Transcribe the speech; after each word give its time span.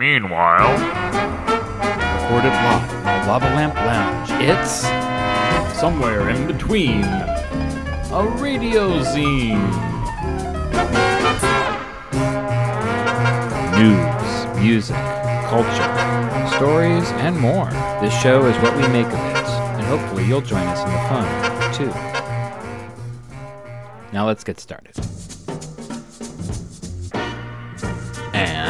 Meanwhile, 0.00 0.72
Recorded 2.22 2.54
live 2.54 2.90
the 2.90 3.28
Lava 3.28 3.44
Lamp 3.54 3.74
Lounge. 3.74 4.30
It's 4.42 4.88
somewhere 5.78 6.30
in 6.30 6.46
between 6.46 7.04
a 7.04 8.26
radio 8.38 9.02
zine. 9.02 9.60
News, 13.76 14.58
music, 14.58 14.96
culture, 15.50 16.56
stories, 16.56 17.10
and 17.20 17.38
more. 17.38 17.68
This 18.00 18.18
show 18.22 18.46
is 18.46 18.56
what 18.62 18.74
we 18.78 18.88
make 18.88 19.06
of 19.06 19.12
it, 19.12 19.48
and 19.76 19.82
hopefully 19.82 20.24
you'll 20.24 20.40
join 20.40 20.66
us 20.68 20.80
in 20.82 20.90
the 20.94 21.00
fun, 21.10 21.26
too. 21.74 21.92
Now 24.14 24.26
let's 24.26 24.44
get 24.44 24.58
started. 24.58 24.96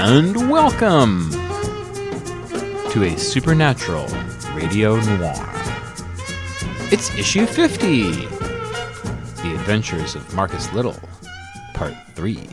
And 0.03 0.51
welcome 0.51 1.31
to 2.91 3.03
a 3.05 3.19
supernatural 3.19 4.07
radio 4.55 4.97
noir. 4.99 5.47
It's 6.91 7.15
issue 7.19 7.45
50 7.45 8.13
The 8.13 9.55
Adventures 9.55 10.15
of 10.15 10.35
Marcus 10.35 10.73
Little, 10.73 10.99
Part 11.75 11.93
3. 12.15 12.49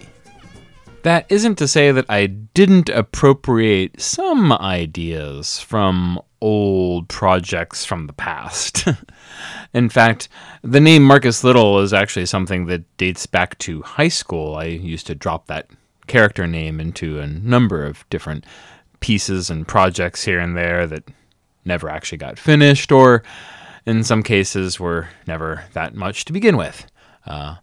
That 1.03 1.25
isn't 1.29 1.55
to 1.59 1.69
say 1.69 1.93
that 1.93 2.05
I 2.09 2.25
didn't 2.25 2.89
appropriate 2.89 4.01
some 4.01 4.51
ideas 4.51 5.61
from 5.61 6.19
old 6.41 7.07
projects 7.07 7.85
from 7.85 8.07
the 8.07 8.13
past. 8.13 8.85
In 9.73 9.87
fact, 9.87 10.27
the 10.63 10.81
name 10.81 11.05
Marcus 11.05 11.45
Little 11.45 11.79
is 11.79 11.93
actually 11.93 12.25
something 12.25 12.65
that 12.65 12.97
dates 12.97 13.25
back 13.25 13.57
to 13.59 13.83
high 13.83 14.09
school. 14.09 14.55
I 14.55 14.65
used 14.65 15.07
to 15.07 15.15
drop 15.15 15.47
that 15.47 15.69
character 16.07 16.47
name 16.47 16.79
into 16.79 17.19
a 17.19 17.27
number 17.27 17.83
of 17.83 18.07
different 18.09 18.45
pieces 18.99 19.49
and 19.49 19.67
projects 19.67 20.23
here 20.23 20.39
and 20.39 20.57
there 20.57 20.87
that 20.87 21.03
never 21.65 21.89
actually 21.89 22.17
got 22.17 22.39
finished, 22.39 22.91
or 22.91 23.23
in 23.85 24.03
some 24.03 24.23
cases 24.23 24.79
were 24.79 25.09
never 25.27 25.63
that 25.73 25.93
much 25.93 26.25
to 26.25 26.33
begin 26.33 26.57
with. 26.57 26.87
Uh, 27.25 27.55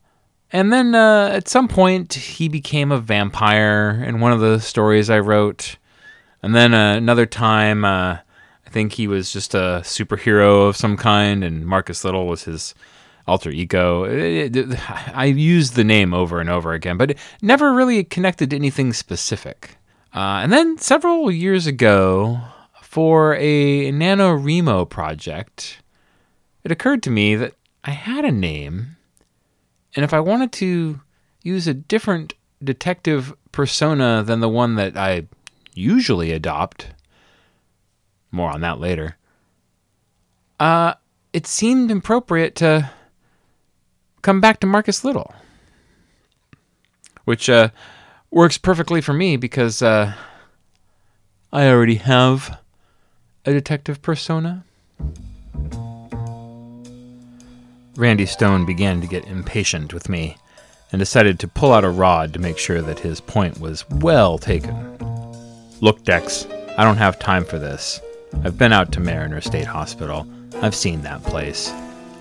and 0.53 0.73
then 0.73 0.95
uh, 0.95 1.31
at 1.33 1.49
some 1.49 1.67
point, 1.67 2.15
he 2.15 2.49
became 2.49 2.93
a 2.93 3.01
vampire 3.01 4.05
in 4.07 4.21
one 4.21 4.33
of 4.33 4.41
the 4.41 4.61
stories 4.61 5.11
I 5.11 5.19
wrote. 5.19 5.77
And 6.43 6.55
then 6.55 6.75
uh, 6.75 6.95
another 6.95 7.27
time, 7.27 7.85
uh, 7.85 8.19
I 8.67 8.71
think 8.71 8.93
he 8.93 9.09
was 9.09 9.33
just 9.33 9.55
a 9.55 9.81
superhero 9.83 10.69
of 10.69 10.77
some 10.77 10.97
kind, 10.97 11.43
and 11.43 11.67
Marcus 11.67 12.05
Little 12.05 12.27
was 12.27 12.45
his 12.45 12.75
alter 13.27 13.51
ego. 13.51 14.05
It- 14.05 14.57
it- 14.57 14.91
I 15.15 15.27
used 15.27 15.75
the 15.75 15.85
name 15.85 16.13
over 16.15 16.41
and 16.41 16.51
over 16.51 16.73
again, 16.73 16.97
but 16.97 17.17
never 17.43 17.73
really 17.73 18.05
connected 18.05 18.51
to 18.51 18.57
anything 18.57 18.93
specific. 18.93 19.77
Uh, 20.15 20.41
and 20.43 20.53
then 20.53 20.79
several 20.79 21.31
years 21.31 21.67
ago, 21.67 22.41
for 22.83 23.35
a 23.35 23.91
NaNoWriMo 23.91 24.89
project, 24.89 25.79
it 26.63 26.71
occurred 26.71 27.03
to 27.03 27.11
me 27.11 27.35
that 27.35 27.55
I 27.83 27.91
had 27.91 28.25
a 28.25 28.31
name, 28.31 28.97
and 29.97 30.05
if 30.05 30.15
I 30.15 30.21
wanted 30.21 30.53
to 30.53 31.01
use 31.43 31.67
a 31.67 31.75
different 31.75 32.35
detective 32.63 33.35
persona 33.53 34.23
than 34.25 34.41
the 34.41 34.49
one 34.49 34.77
that 34.77 34.97
I 34.97 35.27
usually 35.75 36.31
adopt, 36.31 36.87
more 38.31 38.51
on 38.51 38.61
that 38.63 38.79
later, 38.81 39.17
uh, 40.61 40.95
it 41.33 41.47
seemed 41.47 41.91
appropriate 41.91 42.55
to 42.57 42.91
come 44.25 44.41
back 44.41 44.59
to 44.59 44.67
Marcus 44.67 45.05
Little, 45.05 45.33
which 47.27 47.49
uh, 47.49 47.69
works 48.31 48.59
perfectly 48.59 49.01
for 49.01 49.13
me 49.13 49.37
because 49.37 49.83
uh, 49.83 50.15
I 51.53 51.69
already 51.69 51.97
have 51.97 52.59
a 53.45 53.53
detective 53.53 54.01
persona. 54.03 54.65
Randy 57.97 58.27
Stone 58.27 58.67
began 58.67 59.01
to 59.03 59.07
get 59.07 59.27
impatient 59.27 59.93
with 59.93 60.09
me 60.09 60.37
and 60.91 60.99
decided 60.99 61.39
to 61.41 61.49
pull 61.49 61.73
out 61.73 61.85
a 61.85 61.91
rod 61.91 62.33
to 62.33 62.41
make 62.41 62.59
sure 62.59 62.81
that 62.81 62.99
his 62.99 63.21
point 63.21 63.61
was 63.61 63.89
well 63.91 64.39
taken. 64.39 64.97
Look, 65.81 66.03
Dex, 66.03 66.47
I 66.79 66.83
don't 66.83 66.97
have 66.97 67.19
time 67.19 67.45
for 67.45 67.59
this. 67.59 68.01
I've 68.43 68.59
been 68.59 68.73
out 68.73 68.91
to 68.93 69.01
Mariner 69.01 69.43
State 69.43 69.67
Hospital. 69.67 70.27
I've 70.63 70.75
seen 70.75 71.03
that 71.03 71.23
place. 71.23 71.71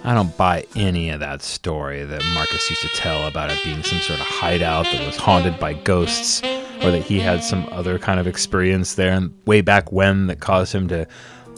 I 0.06 0.14
don't 0.14 0.36
buy 0.36 0.66
any 0.76 1.12
of 1.12 1.22
that 1.22 1.42
story 1.42 2.04
that 2.04 2.22
Marcus 2.34 2.70
used 2.70 2.82
to 2.82 2.90
tell 2.90 3.26
about 3.26 3.52
it 3.52 3.64
being 3.64 3.82
some 3.84 4.00
sort 4.00 4.20
of 4.20 4.26
hideout 4.26 4.84
that 4.84 5.06
was 5.06 5.16
haunted 5.16 5.58
by 5.60 5.74
ghosts, 5.74 6.42
or 6.84 6.92
that 6.92 7.04
he 7.04 7.22
had 7.22 7.42
some 7.42 7.68
other 7.72 7.98
kind 7.98 8.20
of 8.20 8.28
experience 8.28 8.96
there 8.96 9.22
way 9.46 9.62
back 9.62 9.94
when 9.94 10.28
that 10.28 10.42
caused 10.42 10.76
him 10.76 10.90
to 10.90 11.08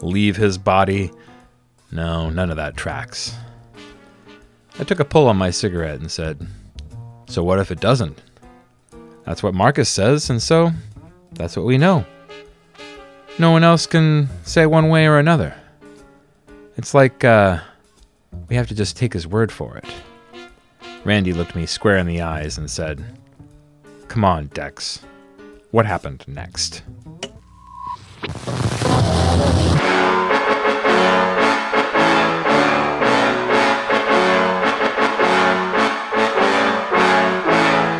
leave 0.00 0.36
his 0.36 0.58
body. 0.58 1.10
No, 1.90 2.30
none 2.30 2.50
of 2.50 2.56
that 2.56 2.76
tracks. 2.76 3.34
I 4.78 4.84
took 4.84 5.00
a 5.00 5.04
pull 5.04 5.26
on 5.26 5.36
my 5.36 5.50
cigarette 5.50 5.98
and 5.98 6.10
said, 6.10 6.46
So 7.26 7.42
what 7.42 7.58
if 7.58 7.72
it 7.72 7.80
doesn't? 7.80 8.22
That's 9.24 9.42
what 9.42 9.54
Marcus 9.54 9.88
says, 9.88 10.30
and 10.30 10.40
so 10.40 10.70
that's 11.32 11.56
what 11.56 11.66
we 11.66 11.78
know. 11.78 12.06
No 13.40 13.50
one 13.50 13.64
else 13.64 13.86
can 13.86 14.28
say 14.44 14.66
one 14.66 14.88
way 14.88 15.06
or 15.06 15.18
another. 15.18 15.54
It's 16.76 16.94
like, 16.94 17.24
uh, 17.24 17.58
we 18.48 18.56
have 18.56 18.68
to 18.68 18.74
just 18.74 18.96
take 18.96 19.12
his 19.12 19.26
word 19.26 19.50
for 19.50 19.76
it. 19.76 19.84
Randy 21.04 21.32
looked 21.32 21.54
me 21.54 21.66
square 21.66 21.98
in 21.98 22.06
the 22.06 22.22
eyes 22.22 22.58
and 22.58 22.70
said, 22.70 23.04
Come 24.08 24.24
on, 24.24 24.46
Dex. 24.48 25.00
What 25.70 25.86
happened 25.86 26.24
next? 26.26 26.82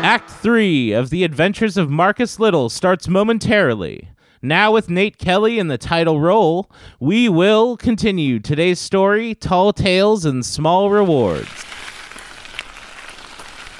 Act 0.03 0.29
3 0.29 0.93
of 0.93 1.09
The 1.09 1.23
Adventures 1.23 1.77
of 1.77 1.89
Marcus 1.89 2.39
Little 2.39 2.69
starts 2.69 3.07
momentarily. 3.07 4.09
Now, 4.41 4.71
with 4.71 4.87
Nate 4.87 5.17
Kelly 5.17 5.57
in 5.57 5.67
the 5.67 5.79
title 5.79 6.19
role, 6.19 6.69
we 6.99 7.27
will 7.27 7.75
continue 7.75 8.39
today's 8.39 8.79
story 8.79 9.33
Tall 9.33 9.73
Tales 9.73 10.25
and 10.25 10.45
Small 10.45 10.91
Rewards. 10.91 11.65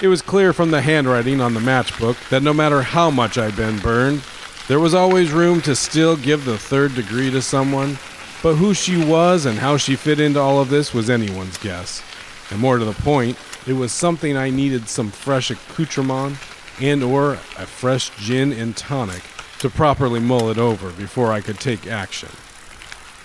It 0.02 0.08
was 0.08 0.20
clear 0.20 0.52
from 0.52 0.72
the 0.72 0.80
handwriting 0.80 1.40
on 1.40 1.54
the 1.54 1.60
matchbook 1.60 2.16
that 2.30 2.42
no 2.42 2.52
matter 2.52 2.82
how 2.82 3.08
much 3.08 3.38
I'd 3.38 3.54
been 3.54 3.78
burned, 3.78 4.24
there 4.66 4.80
was 4.80 4.94
always 4.94 5.30
room 5.30 5.60
to 5.62 5.76
still 5.76 6.16
give 6.16 6.44
the 6.44 6.58
third 6.58 6.96
degree 6.96 7.30
to 7.30 7.40
someone. 7.40 7.96
But 8.42 8.56
who 8.56 8.74
she 8.74 8.96
was 8.96 9.46
and 9.46 9.58
how 9.58 9.76
she 9.76 9.94
fit 9.94 10.18
into 10.18 10.40
all 10.40 10.60
of 10.60 10.70
this 10.70 10.92
was 10.92 11.08
anyone's 11.08 11.58
guess. 11.58 12.02
And 12.50 12.58
more 12.58 12.78
to 12.78 12.84
the 12.84 12.92
point, 12.94 13.38
it 13.68 13.74
was 13.74 13.92
something 13.92 14.36
I 14.36 14.50
needed 14.50 14.88
some 14.88 15.12
fresh 15.12 15.52
accoutrement 15.52 16.36
and 16.80 17.04
or 17.04 17.34
a 17.34 17.66
fresh 17.66 18.10
gin 18.16 18.52
and 18.52 18.76
tonic 18.76 19.22
to 19.58 19.70
properly 19.70 20.20
mull 20.20 20.50
it 20.50 20.58
over 20.58 20.90
before 20.92 21.32
I 21.32 21.40
could 21.40 21.60
take 21.60 21.86
action. 21.86 22.30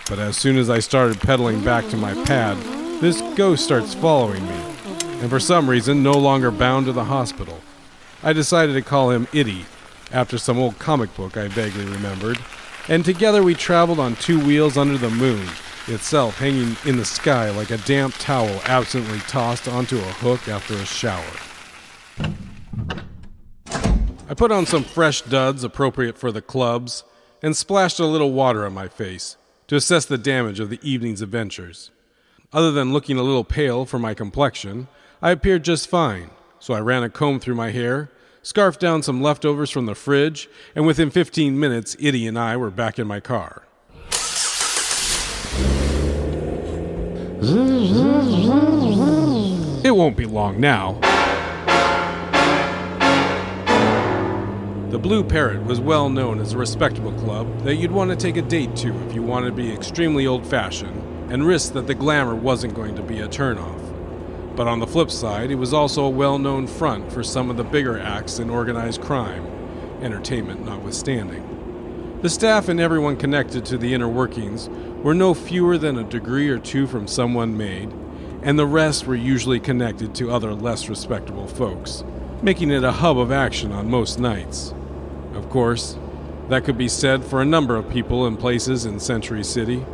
But 0.08 0.18
as 0.18 0.36
soon 0.36 0.56
as 0.56 0.68
I 0.68 0.80
started 0.80 1.20
pedaling 1.20 1.64
back 1.64 1.88
to 1.88 1.96
my 1.96 2.14
pad, 2.24 2.56
this 3.00 3.20
ghost 3.36 3.64
starts 3.64 3.94
following 3.94 4.46
me 4.46 4.74
and 5.24 5.30
for 5.30 5.40
some 5.40 5.70
reason 5.70 6.02
no 6.02 6.12
longer 6.12 6.50
bound 6.50 6.84
to 6.84 6.92
the 6.92 7.04
hospital. 7.04 7.60
I 8.22 8.34
decided 8.34 8.74
to 8.74 8.82
call 8.82 9.10
him 9.10 9.26
Itty, 9.32 9.64
after 10.12 10.36
some 10.36 10.58
old 10.58 10.78
comic 10.78 11.14
book 11.16 11.38
I 11.38 11.48
vaguely 11.48 11.86
remembered, 11.86 12.38
and 12.88 13.02
together 13.04 13.42
we 13.42 13.54
traveled 13.54 13.98
on 13.98 14.16
two 14.16 14.38
wheels 14.44 14.76
under 14.76 14.98
the 14.98 15.08
moon, 15.08 15.48
itself 15.86 16.38
hanging 16.38 16.76
in 16.84 16.98
the 16.98 17.06
sky 17.06 17.48
like 17.50 17.70
a 17.70 17.78
damp 17.78 18.14
towel 18.18 18.60
absently 18.66 19.18
tossed 19.20 19.66
onto 19.66 19.96
a 19.96 20.12
hook 20.20 20.46
after 20.46 20.74
a 20.74 20.84
shower. 20.84 21.24
I 24.26 24.32
put 24.32 24.50
on 24.50 24.64
some 24.64 24.84
fresh 24.84 25.20
duds 25.20 25.64
appropriate 25.64 26.16
for 26.16 26.32
the 26.32 26.40
clubs 26.40 27.04
and 27.42 27.54
splashed 27.54 28.00
a 28.00 28.06
little 28.06 28.32
water 28.32 28.64
on 28.64 28.72
my 28.72 28.88
face 28.88 29.36
to 29.66 29.76
assess 29.76 30.06
the 30.06 30.16
damage 30.16 30.60
of 30.60 30.70
the 30.70 30.80
evening's 30.82 31.20
adventures. 31.20 31.90
Other 32.50 32.72
than 32.72 32.94
looking 32.94 33.18
a 33.18 33.22
little 33.22 33.44
pale 33.44 33.84
for 33.84 33.98
my 33.98 34.14
complexion, 34.14 34.88
I 35.20 35.30
appeared 35.30 35.62
just 35.62 35.90
fine, 35.90 36.30
so 36.58 36.72
I 36.72 36.80
ran 36.80 37.02
a 37.02 37.10
comb 37.10 37.38
through 37.38 37.56
my 37.56 37.70
hair, 37.70 38.10
scarfed 38.42 38.80
down 38.80 39.02
some 39.02 39.20
leftovers 39.20 39.70
from 39.70 39.84
the 39.84 39.94
fridge, 39.94 40.48
and 40.74 40.86
within 40.86 41.10
15 41.10 41.60
minutes, 41.60 41.94
Itty 42.00 42.26
and 42.26 42.38
I 42.38 42.56
were 42.56 42.70
back 42.70 42.98
in 42.98 43.06
my 43.06 43.20
car. 43.20 43.64
It 49.84 49.94
won't 49.94 50.16
be 50.16 50.24
long 50.24 50.58
now. 50.60 51.13
The 54.94 55.00
Blue 55.00 55.24
Parrot 55.24 55.64
was 55.64 55.80
well 55.80 56.08
known 56.08 56.38
as 56.38 56.52
a 56.52 56.58
respectable 56.58 57.10
club 57.14 57.64
that 57.64 57.74
you'd 57.74 57.90
want 57.90 58.10
to 58.10 58.16
take 58.16 58.36
a 58.36 58.42
date 58.42 58.76
to 58.76 58.96
if 59.08 59.12
you 59.12 59.22
wanted 59.22 59.46
to 59.46 59.56
be 59.56 59.72
extremely 59.72 60.24
old 60.24 60.46
fashioned 60.46 61.32
and 61.32 61.44
risk 61.44 61.72
that 61.72 61.88
the 61.88 61.96
glamour 61.96 62.36
wasn't 62.36 62.76
going 62.76 62.94
to 62.94 63.02
be 63.02 63.18
a 63.18 63.26
turnoff. 63.26 63.82
But 64.54 64.68
on 64.68 64.78
the 64.78 64.86
flip 64.86 65.10
side, 65.10 65.50
it 65.50 65.56
was 65.56 65.74
also 65.74 66.04
a 66.04 66.10
well 66.10 66.38
known 66.38 66.68
front 66.68 67.12
for 67.12 67.24
some 67.24 67.50
of 67.50 67.56
the 67.56 67.64
bigger 67.64 67.98
acts 67.98 68.38
in 68.38 68.48
organized 68.48 69.00
crime, 69.00 69.44
entertainment 70.00 70.64
notwithstanding. 70.64 72.20
The 72.22 72.30
staff 72.30 72.68
and 72.68 72.78
everyone 72.78 73.16
connected 73.16 73.64
to 73.64 73.76
the 73.76 73.94
inner 73.94 74.08
workings 74.08 74.68
were 75.02 75.12
no 75.12 75.34
fewer 75.34 75.76
than 75.76 75.98
a 75.98 76.04
degree 76.04 76.48
or 76.48 76.60
two 76.60 76.86
from 76.86 77.08
someone 77.08 77.56
made, 77.56 77.92
and 78.44 78.56
the 78.56 78.64
rest 78.64 79.08
were 79.08 79.16
usually 79.16 79.58
connected 79.58 80.14
to 80.14 80.30
other 80.30 80.54
less 80.54 80.88
respectable 80.88 81.48
folks, 81.48 82.04
making 82.42 82.70
it 82.70 82.84
a 82.84 82.92
hub 82.92 83.18
of 83.18 83.32
action 83.32 83.72
on 83.72 83.90
most 83.90 84.20
nights. 84.20 84.72
Of 85.34 85.50
course, 85.50 85.98
that 86.48 86.64
could 86.64 86.78
be 86.78 86.88
said 86.88 87.24
for 87.24 87.40
a 87.40 87.44
number 87.44 87.76
of 87.76 87.90
people 87.90 88.26
and 88.26 88.38
places 88.38 88.84
in 88.84 89.00
Century 89.00 89.44
City, 89.44 89.84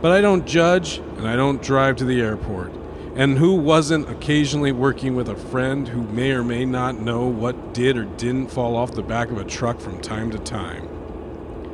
but 0.00 0.10
I 0.10 0.20
don't 0.20 0.46
judge 0.46 0.98
and 1.16 1.28
I 1.28 1.36
don't 1.36 1.62
drive 1.62 1.96
to 1.96 2.04
the 2.04 2.20
airport. 2.20 2.72
And 3.14 3.38
who 3.38 3.54
wasn't 3.54 4.08
occasionally 4.08 4.72
working 4.72 5.14
with 5.14 5.28
a 5.28 5.36
friend 5.36 5.86
who 5.86 6.02
may 6.02 6.32
or 6.32 6.42
may 6.42 6.64
not 6.64 6.98
know 6.98 7.26
what 7.26 7.74
did 7.74 7.96
or 7.96 8.04
didn't 8.04 8.48
fall 8.48 8.74
off 8.74 8.92
the 8.92 9.02
back 9.02 9.30
of 9.30 9.38
a 9.38 9.44
truck 9.44 9.80
from 9.80 10.00
time 10.00 10.30
to 10.30 10.38
time? 10.38 10.88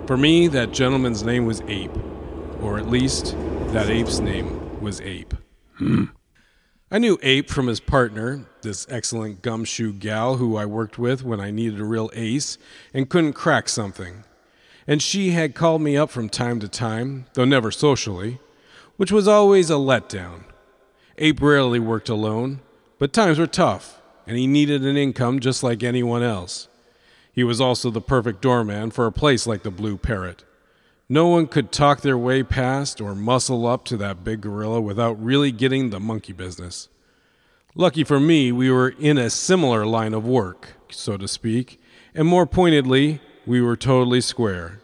For 0.07 0.17
me, 0.17 0.49
that 0.49 0.73
gentleman's 0.73 1.23
name 1.23 1.47
was 1.47 1.61
Ape, 1.69 1.97
or 2.61 2.79
at 2.79 2.89
least 2.89 3.37
that 3.69 3.89
ape's 3.89 4.19
name 4.19 4.81
was 4.81 5.01
Ape. 5.01 5.35
Hmm. 5.77 6.07
I 6.91 6.97
knew 6.99 7.19
Ape 7.23 7.51
from 7.51 7.67
his 7.67 7.81
partner, 7.81 8.47
this 8.63 8.87
excellent 8.89 9.43
gumshoe 9.43 9.93
gal 9.93 10.37
who 10.37 10.57
I 10.57 10.65
worked 10.65 10.99
with 10.99 11.23
when 11.23 11.39
I 11.39 11.51
needed 11.51 11.81
a 11.81 11.85
real 11.85 12.11
ace 12.15 12.57
and 12.95 13.11
couldn't 13.11 13.35
crack 13.35 13.69
something. 13.69 14.25
And 14.87 15.03
she 15.03 15.33
had 15.33 15.55
called 15.55 15.83
me 15.83 15.99
up 15.99 16.09
from 16.09 16.31
time 16.31 16.61
to 16.61 16.69
time, 16.69 17.27
though 17.35 17.45
never 17.45 17.71
socially, 17.71 18.41
which 18.97 19.13
was 19.13 19.29
always 19.29 19.69
a 19.69 19.75
letdown. 19.75 20.45
Ape 21.19 21.43
rarely 21.43 21.79
worked 21.79 22.09
alone, 22.09 22.61
but 22.99 23.13
times 23.13 23.39
were 23.39 23.47
tough, 23.47 24.01
and 24.27 24.39
he 24.39 24.47
needed 24.47 24.83
an 24.83 24.97
income 24.97 25.41
just 25.41 25.63
like 25.63 25.83
anyone 25.83 26.23
else. 26.23 26.69
He 27.31 27.45
was 27.45 27.61
also 27.61 27.91
the 27.91 28.01
perfect 28.01 28.41
doorman 28.41 28.93
for 28.93 29.05
a 29.05 29.13
place 29.13 29.47
like 29.47 29.63
the 29.63 29.71
Blue 29.71 29.99
Parrot. 29.99 30.43
No 31.11 31.29
one 31.29 31.47
could 31.47 31.73
talk 31.73 32.03
their 32.03 32.19
way 32.19 32.43
past 32.43 33.01
or 33.01 33.15
muscle 33.15 33.67
up 33.67 33.85
to 33.87 33.97
that 33.97 34.25
big 34.25 34.43
gorilla 34.43 34.79
without 34.79 35.23
really 35.23 35.51
getting 35.51 35.89
the 35.89 35.99
monkey 35.99 36.35
business. 36.35 36.91
Lucky 37.75 38.05
for 38.05 38.21
me, 38.21 38.53
we 38.53 38.71
were 38.71 38.91
in 38.91 39.17
a 39.17 39.31
similar 39.31 39.87
line 39.87 40.13
of 40.13 40.27
work, 40.27 40.75
so 40.91 41.17
to 41.17 41.27
speak, 41.27 41.81
and 42.15 42.29
more 42.29 42.47
pointedly, 42.47 43.23
we 43.47 43.63
were 43.63 43.77
totally 43.77 44.21
square. 44.21 44.81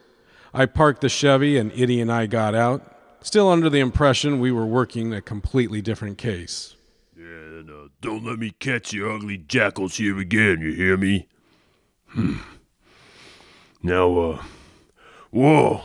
I 0.54 0.64
parked 0.64 1.02
the 1.02 1.10
Chevy 1.10 1.58
and 1.58 1.70
Itty 1.72 2.00
and 2.00 2.10
I 2.10 2.24
got 2.24 2.54
out, 2.54 2.96
still 3.20 3.50
under 3.50 3.68
the 3.68 3.80
impression 3.80 4.40
we 4.40 4.50
were 4.50 4.64
working 4.64 5.12
a 5.12 5.20
completely 5.20 5.82
different 5.82 6.16
case. 6.16 6.74
And 7.18 7.68
uh, 7.68 7.88
don't 8.00 8.24
let 8.24 8.38
me 8.38 8.52
catch 8.60 8.94
you 8.94 9.10
ugly 9.10 9.36
jackals 9.36 9.96
here 9.96 10.18
again, 10.18 10.62
you 10.62 10.72
hear 10.72 10.96
me? 10.96 11.28
Hmm. 12.06 12.36
Now, 13.82 14.18
uh. 14.18 14.42
Whoa! 15.34 15.82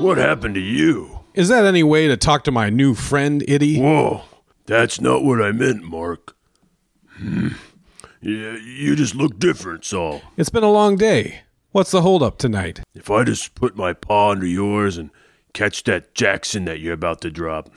What 0.00 0.18
happened 0.18 0.54
to 0.54 0.60
you? 0.60 1.18
Is 1.34 1.48
that 1.48 1.64
any 1.64 1.82
way 1.82 2.06
to 2.06 2.16
talk 2.16 2.44
to 2.44 2.52
my 2.52 2.70
new 2.70 2.94
friend, 2.94 3.42
Itty? 3.48 3.80
Whoa! 3.80 4.22
That's 4.66 5.00
not 5.00 5.24
what 5.24 5.42
I 5.42 5.50
meant, 5.50 5.82
Mark. 5.82 6.36
Hmm. 7.16 7.48
Yeah, 8.20 8.56
you 8.56 8.94
just 8.94 9.16
look 9.16 9.40
different, 9.40 9.84
Saul. 9.84 10.22
It's 10.36 10.48
been 10.48 10.62
a 10.62 10.70
long 10.70 10.94
day. 10.94 11.40
What's 11.72 11.90
the 11.90 12.02
holdup 12.02 12.38
tonight? 12.38 12.82
If 12.94 13.10
I 13.10 13.24
just 13.24 13.56
put 13.56 13.74
my 13.74 13.92
paw 13.92 14.30
under 14.30 14.46
yours 14.46 14.96
and 14.96 15.10
catch 15.54 15.82
that 15.84 16.14
Jackson 16.14 16.66
that 16.66 16.78
you're 16.78 16.94
about 16.94 17.20
to 17.22 17.32
drop, 17.32 17.68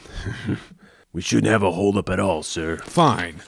we 1.13 1.21
shouldn't 1.21 1.51
have 1.51 1.63
a 1.63 1.71
holdup 1.71 2.09
at 2.09 2.19
all, 2.19 2.43
sir. 2.43 2.77
Fine. 2.77 3.41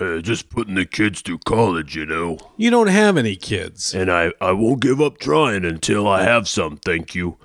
Uh, 0.00 0.18
just 0.20 0.48
putting 0.48 0.76
the 0.76 0.86
kids 0.86 1.20
through 1.20 1.38
college, 1.38 1.94
you 1.94 2.06
know. 2.06 2.38
You 2.56 2.70
don't 2.70 2.86
have 2.86 3.18
any 3.18 3.36
kids. 3.36 3.94
And 3.94 4.10
I, 4.10 4.32
I 4.40 4.52
won't 4.52 4.80
give 4.80 4.98
up 5.00 5.18
trying 5.18 5.64
until 5.66 6.08
I 6.08 6.22
have 6.22 6.48
some, 6.48 6.78
thank 6.78 7.14
you. 7.14 7.36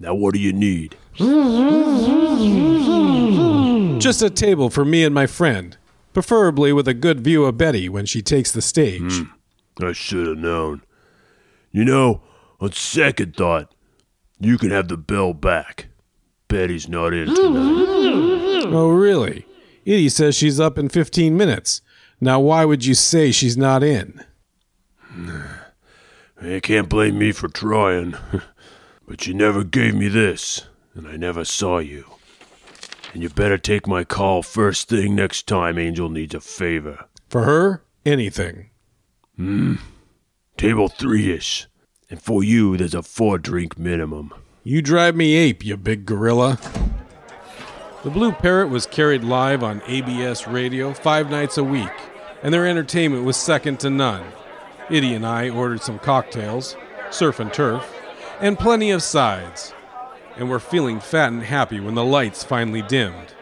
Now, 0.00 0.14
what 0.14 0.32
do 0.32 0.40
you 0.40 0.52
need? 0.52 0.96
Just 4.00 4.22
a 4.22 4.30
table 4.30 4.70
for 4.70 4.84
me 4.84 5.04
and 5.04 5.14
my 5.14 5.26
friend, 5.26 5.76
preferably 6.14 6.72
with 6.72 6.88
a 6.88 6.94
good 6.94 7.20
view 7.20 7.44
of 7.44 7.58
Betty 7.58 7.88
when 7.88 8.06
she 8.06 8.22
takes 8.22 8.50
the 8.52 8.62
stage. 8.62 9.20
I 9.82 9.92
should 9.92 10.26
have 10.26 10.38
known. 10.38 10.82
You 11.70 11.84
know, 11.84 12.22
on 12.60 12.72
second 12.72 13.36
thought, 13.36 13.74
you 14.40 14.56
can 14.56 14.70
have 14.70 14.88
the 14.88 14.96
bell 14.96 15.34
back. 15.34 15.88
Betty's 16.48 16.88
not 16.88 17.12
in 17.12 17.26
tonight. 17.26 18.64
Oh, 18.72 18.88
really? 18.88 19.44
Edie 19.88 20.10
says 20.10 20.36
she's 20.36 20.60
up 20.60 20.76
in 20.76 20.90
15 20.90 21.34
minutes. 21.34 21.80
Now, 22.20 22.40
why 22.40 22.66
would 22.66 22.84
you 22.84 22.92
say 22.94 23.32
she's 23.32 23.56
not 23.56 23.82
in? 23.82 24.22
You 26.42 26.60
can't 26.60 26.90
blame 26.90 27.18
me 27.18 27.32
for 27.32 27.48
trying. 27.48 28.14
but 29.08 29.26
you 29.26 29.32
never 29.32 29.64
gave 29.64 29.94
me 29.94 30.08
this, 30.08 30.66
and 30.94 31.08
I 31.08 31.16
never 31.16 31.42
saw 31.42 31.78
you. 31.78 32.04
And 33.14 33.22
you 33.22 33.30
better 33.30 33.56
take 33.56 33.86
my 33.86 34.04
call 34.04 34.42
first 34.42 34.90
thing 34.90 35.14
next 35.14 35.46
time 35.46 35.78
Angel 35.78 36.10
needs 36.10 36.34
a 36.34 36.40
favor. 36.40 37.06
For 37.30 37.44
her, 37.44 37.82
anything. 38.04 38.68
Hmm. 39.36 39.76
Table 40.58 40.88
three 40.88 41.32
ish. 41.32 41.66
And 42.10 42.20
for 42.20 42.44
you, 42.44 42.76
there's 42.76 42.94
a 42.94 43.02
four 43.02 43.38
drink 43.38 43.78
minimum. 43.78 44.34
You 44.64 44.82
drive 44.82 45.16
me 45.16 45.34
ape, 45.34 45.64
you 45.64 45.78
big 45.78 46.04
gorilla. 46.04 46.58
The 48.04 48.10
Blue 48.10 48.30
Parrot 48.30 48.68
was 48.68 48.86
carried 48.86 49.24
live 49.24 49.64
on 49.64 49.82
ABS 49.88 50.46
radio 50.46 50.94
five 50.94 51.32
nights 51.32 51.58
a 51.58 51.64
week, 51.64 51.90
and 52.44 52.54
their 52.54 52.64
entertainment 52.64 53.24
was 53.24 53.36
second 53.36 53.80
to 53.80 53.90
none. 53.90 54.24
Itty 54.88 55.14
and 55.14 55.26
I 55.26 55.50
ordered 55.50 55.82
some 55.82 55.98
cocktails, 55.98 56.76
surf 57.10 57.40
and 57.40 57.52
turf, 57.52 57.92
and 58.38 58.56
plenty 58.56 58.92
of 58.92 59.02
sides, 59.02 59.74
and 60.36 60.48
were 60.48 60.60
feeling 60.60 61.00
fat 61.00 61.32
and 61.32 61.42
happy 61.42 61.80
when 61.80 61.96
the 61.96 62.04
lights 62.04 62.44
finally 62.44 62.82
dimmed. 62.82 63.34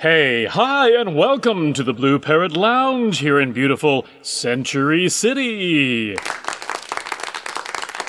Hey, 0.00 0.46
hi, 0.46 0.90
and 0.90 1.14
welcome 1.14 1.72
to 1.74 1.84
the 1.84 1.94
Blue 1.94 2.18
Parrot 2.18 2.56
Lounge 2.56 3.18
here 3.18 3.38
in 3.38 3.52
beautiful 3.52 4.04
Century 4.20 5.08
City. 5.08 6.16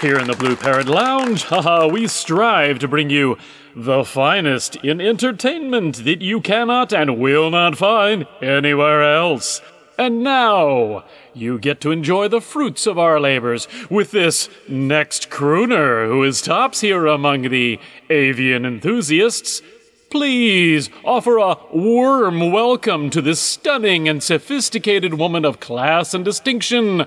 Here 0.01 0.18
in 0.18 0.25
the 0.25 0.36
Blue 0.36 0.56
Parrot 0.56 0.88
Lounge, 0.88 1.44
haha, 1.44 1.86
we 1.86 2.07
strive 2.07 2.80
to 2.80 2.88
bring 2.88 3.12
you 3.12 3.38
the 3.75 4.03
finest 4.03 4.75
in 4.77 5.00
entertainment 5.00 6.06
that 6.06 6.24
you 6.24 6.42
cannot 6.42 6.92
and 6.92 7.19
will 7.19 7.51
not 7.51 7.77
find 7.77 8.25
anywhere 8.42 9.03
else. 9.03 9.62
And 10.00 10.24
now, 10.24 11.03
you 11.36 11.59
get 11.59 11.80
to 11.81 11.92
enjoy 11.92 12.30
the 12.30 12.42
fruits 12.42 12.88
of 12.88 12.98
our 12.98 13.20
labors 13.20 13.67
with 13.91 14.10
this 14.10 14.50
next 14.67 15.29
crooner 15.29 16.08
who 16.08 16.24
is 16.24 16.41
tops 16.41 16.81
here 16.81 17.05
among 17.05 17.43
the 17.43 17.79
avian 18.10 18.65
enthusiasts. 18.65 19.62
Please 20.10 20.89
offer 21.05 21.38
a 21.38 21.58
warm 21.72 22.51
welcome 22.51 23.12
to 23.12 23.22
this 23.22 23.39
stunning 23.39 24.10
and 24.10 24.24
sophisticated 24.24 25.13
woman 25.13 25.46
of 25.46 25.60
class 25.60 26.15
and 26.15 26.25
distinction, 26.25 27.05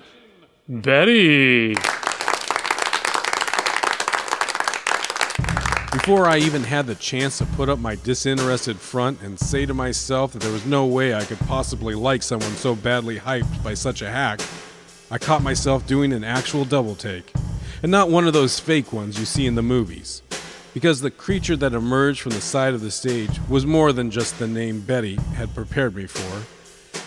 Betty. 0.68 1.74
Before 5.94 6.26
I 6.26 6.38
even 6.38 6.64
had 6.64 6.88
the 6.88 6.96
chance 6.96 7.38
to 7.38 7.46
put 7.46 7.68
up 7.68 7.78
my 7.78 7.94
disinterested 7.94 8.78
front 8.78 9.22
and 9.22 9.38
say 9.38 9.64
to 9.64 9.72
myself 9.72 10.32
that 10.32 10.42
there 10.42 10.52
was 10.52 10.66
no 10.66 10.84
way 10.86 11.14
I 11.14 11.24
could 11.24 11.38
possibly 11.38 11.94
like 11.94 12.24
someone 12.24 12.50
so 12.56 12.74
badly 12.74 13.16
hyped 13.16 13.62
by 13.62 13.74
such 13.74 14.02
a 14.02 14.10
hack, 14.10 14.40
I 15.08 15.18
caught 15.18 15.44
myself 15.44 15.86
doing 15.86 16.12
an 16.12 16.24
actual 16.24 16.64
double 16.64 16.96
take, 16.96 17.32
and 17.80 17.92
not 17.92 18.10
one 18.10 18.26
of 18.26 18.32
those 18.32 18.58
fake 18.58 18.92
ones 18.92 19.20
you 19.20 19.24
see 19.24 19.46
in 19.46 19.54
the 19.54 19.62
movies. 19.62 20.22
Because 20.74 21.00
the 21.00 21.12
creature 21.12 21.56
that 21.58 21.72
emerged 21.72 22.22
from 22.22 22.32
the 22.32 22.40
side 22.40 22.74
of 22.74 22.80
the 22.80 22.90
stage 22.90 23.38
was 23.48 23.64
more 23.64 23.92
than 23.92 24.10
just 24.10 24.40
the 24.40 24.48
name 24.48 24.80
Betty 24.80 25.14
had 25.36 25.54
prepared 25.54 25.94
me 25.94 26.06
for. 26.06 26.42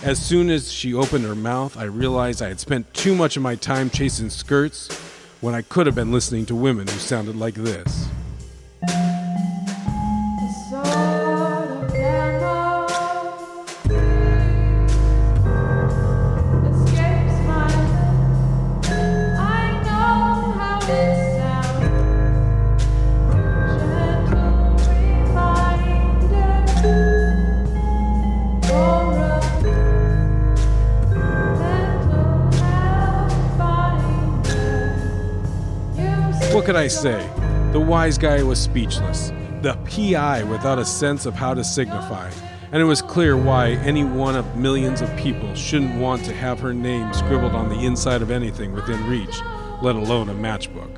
As 0.07 0.25
soon 0.25 0.49
as 0.49 0.71
she 0.71 0.93
opened 0.93 1.25
her 1.25 1.35
mouth, 1.35 1.75
I 1.75 1.83
realized 1.83 2.41
I 2.41 2.47
had 2.47 2.61
spent 2.61 2.93
too 2.93 3.15
much 3.15 3.35
of 3.35 3.43
my 3.43 3.55
time 3.55 3.89
chasing 3.89 4.29
skirts 4.29 4.87
when 5.41 5.53
I 5.53 5.61
could 5.61 5.87
have 5.87 5.95
been 5.95 6.13
listening 6.13 6.45
to 6.45 6.55
women 6.55 6.87
who 6.87 6.99
sounded 6.99 7.35
like 7.35 7.55
this. 7.55 8.07
What 36.57 36.65
could 36.65 36.75
I 36.75 36.87
say? 36.87 37.36
The 37.77 37.83
wise 37.83 38.17
guy 38.17 38.41
was 38.41 38.59
speechless, 38.59 39.31
the 39.61 39.75
PI 39.85 40.41
without 40.45 40.79
a 40.79 40.83
sense 40.83 41.27
of 41.27 41.35
how 41.35 41.53
to 41.53 41.63
signify, 41.63 42.31
and 42.71 42.81
it 42.81 42.85
was 42.85 43.03
clear 43.03 43.37
why 43.37 43.73
any 43.85 44.03
one 44.03 44.35
of 44.35 44.57
millions 44.57 44.99
of 45.01 45.15
people 45.15 45.53
shouldn't 45.53 46.01
want 46.01 46.25
to 46.25 46.33
have 46.33 46.59
her 46.59 46.73
name 46.73 47.13
scribbled 47.13 47.53
on 47.53 47.69
the 47.69 47.85
inside 47.85 48.23
of 48.23 48.31
anything 48.31 48.73
within 48.73 49.07
reach, 49.07 49.41
let 49.83 49.95
alone 49.95 50.29
a 50.29 50.33
matchbook. 50.33 50.89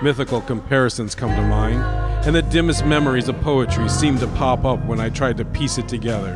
Mythical 0.00 0.42
comparisons 0.42 1.16
come 1.16 1.34
to 1.34 1.42
mind, 1.42 1.82
and 2.24 2.36
the 2.36 2.42
dimmest 2.42 2.86
memories 2.86 3.28
of 3.28 3.40
poetry 3.40 3.88
seemed 3.88 4.20
to 4.20 4.28
pop 4.28 4.64
up 4.64 4.84
when 4.84 5.00
I 5.00 5.08
tried 5.08 5.38
to 5.38 5.44
piece 5.44 5.76
it 5.76 5.88
together. 5.88 6.34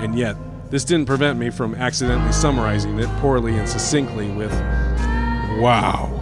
And 0.00 0.18
yet, 0.18 0.34
this 0.72 0.84
didn't 0.84 1.06
prevent 1.06 1.38
me 1.38 1.50
from 1.50 1.76
accidentally 1.76 2.32
summarizing 2.32 2.98
it 2.98 3.08
poorly 3.20 3.56
and 3.56 3.68
succinctly 3.68 4.32
with, 4.32 4.50
Wow. 5.60 6.13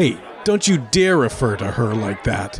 Hey, 0.00 0.16
don't 0.44 0.66
you 0.66 0.78
dare 0.78 1.18
refer 1.18 1.56
to 1.56 1.72
her 1.72 1.94
like 1.94 2.24
that. 2.24 2.58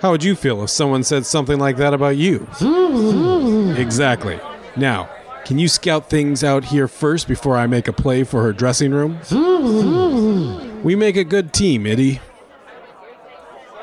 How 0.00 0.12
would 0.12 0.24
you 0.24 0.34
feel 0.34 0.64
if 0.64 0.70
someone 0.70 1.04
said 1.04 1.26
something 1.26 1.58
like 1.58 1.76
that 1.76 1.92
about 1.92 2.16
you? 2.16 2.48
exactly. 3.76 4.40
Now, 4.74 5.10
can 5.44 5.58
you 5.58 5.68
scout 5.68 6.08
things 6.08 6.42
out 6.42 6.64
here 6.64 6.88
first 6.88 7.28
before 7.28 7.58
I 7.58 7.66
make 7.66 7.86
a 7.86 7.92
play 7.92 8.24
for 8.24 8.42
her 8.44 8.54
dressing 8.54 8.92
room? 8.92 9.18
we 10.82 10.96
make 10.96 11.18
a 11.18 11.24
good 11.24 11.52
team, 11.52 11.84
Itty. 11.84 12.22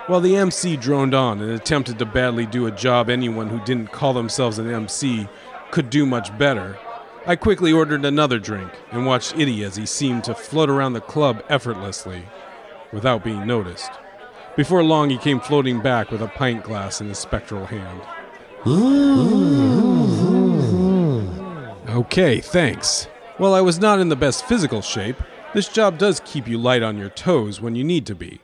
While 0.08 0.22
the 0.22 0.36
MC 0.36 0.76
droned 0.76 1.14
on 1.14 1.42
and 1.42 1.52
attempted 1.52 2.00
to 2.00 2.06
badly 2.08 2.48
do 2.48 2.66
a 2.66 2.72
job 2.72 3.12
anyone 3.12 3.50
who 3.50 3.64
didn't 3.64 3.92
call 3.92 4.14
themselves 4.14 4.58
an 4.58 4.72
MC 4.72 5.28
could 5.70 5.92
do 5.92 6.08
much 6.08 6.36
better, 6.36 6.80
I 7.28 7.36
quickly 7.36 7.74
ordered 7.74 8.06
another 8.06 8.38
drink 8.38 8.72
and 8.92 9.08
watched 9.08 9.36
Itty 9.36 9.64
as 9.64 9.76
he 9.76 9.88
seemed 9.88 10.24
to 10.26 10.36
float 10.36 10.70
around 10.70 10.94
the 10.94 11.02
club 11.02 11.44
effortlessly, 11.50 12.24
without 12.92 13.24
being 13.24 13.46
noticed. 13.46 13.92
Before 14.56 14.84
long, 14.84 15.10
he 15.10 15.18
came 15.18 15.40
floating 15.40 15.82
back 15.82 16.12
with 16.12 16.22
a 16.22 16.28
pint 16.28 16.64
glass 16.64 17.02
in 17.02 17.10
his 17.10 17.20
spectral 17.20 17.66
hand. 17.66 18.02
Okay, 21.90 22.40
thanks. 22.40 23.08
While 23.38 23.54
I 23.54 23.62
was 23.62 23.80
not 23.80 24.00
in 24.00 24.10
the 24.10 24.16
best 24.16 24.46
physical 24.46 24.82
shape, 24.82 25.18
this 25.54 25.68
job 25.68 25.98
does 25.98 26.22
keep 26.26 26.48
you 26.48 26.58
light 26.58 26.84
on 26.84 26.98
your 26.98 27.10
toes 27.10 27.60
when 27.62 27.76
you 27.76 27.84
need 27.84 28.06
to 28.08 28.16
be. 28.16 28.42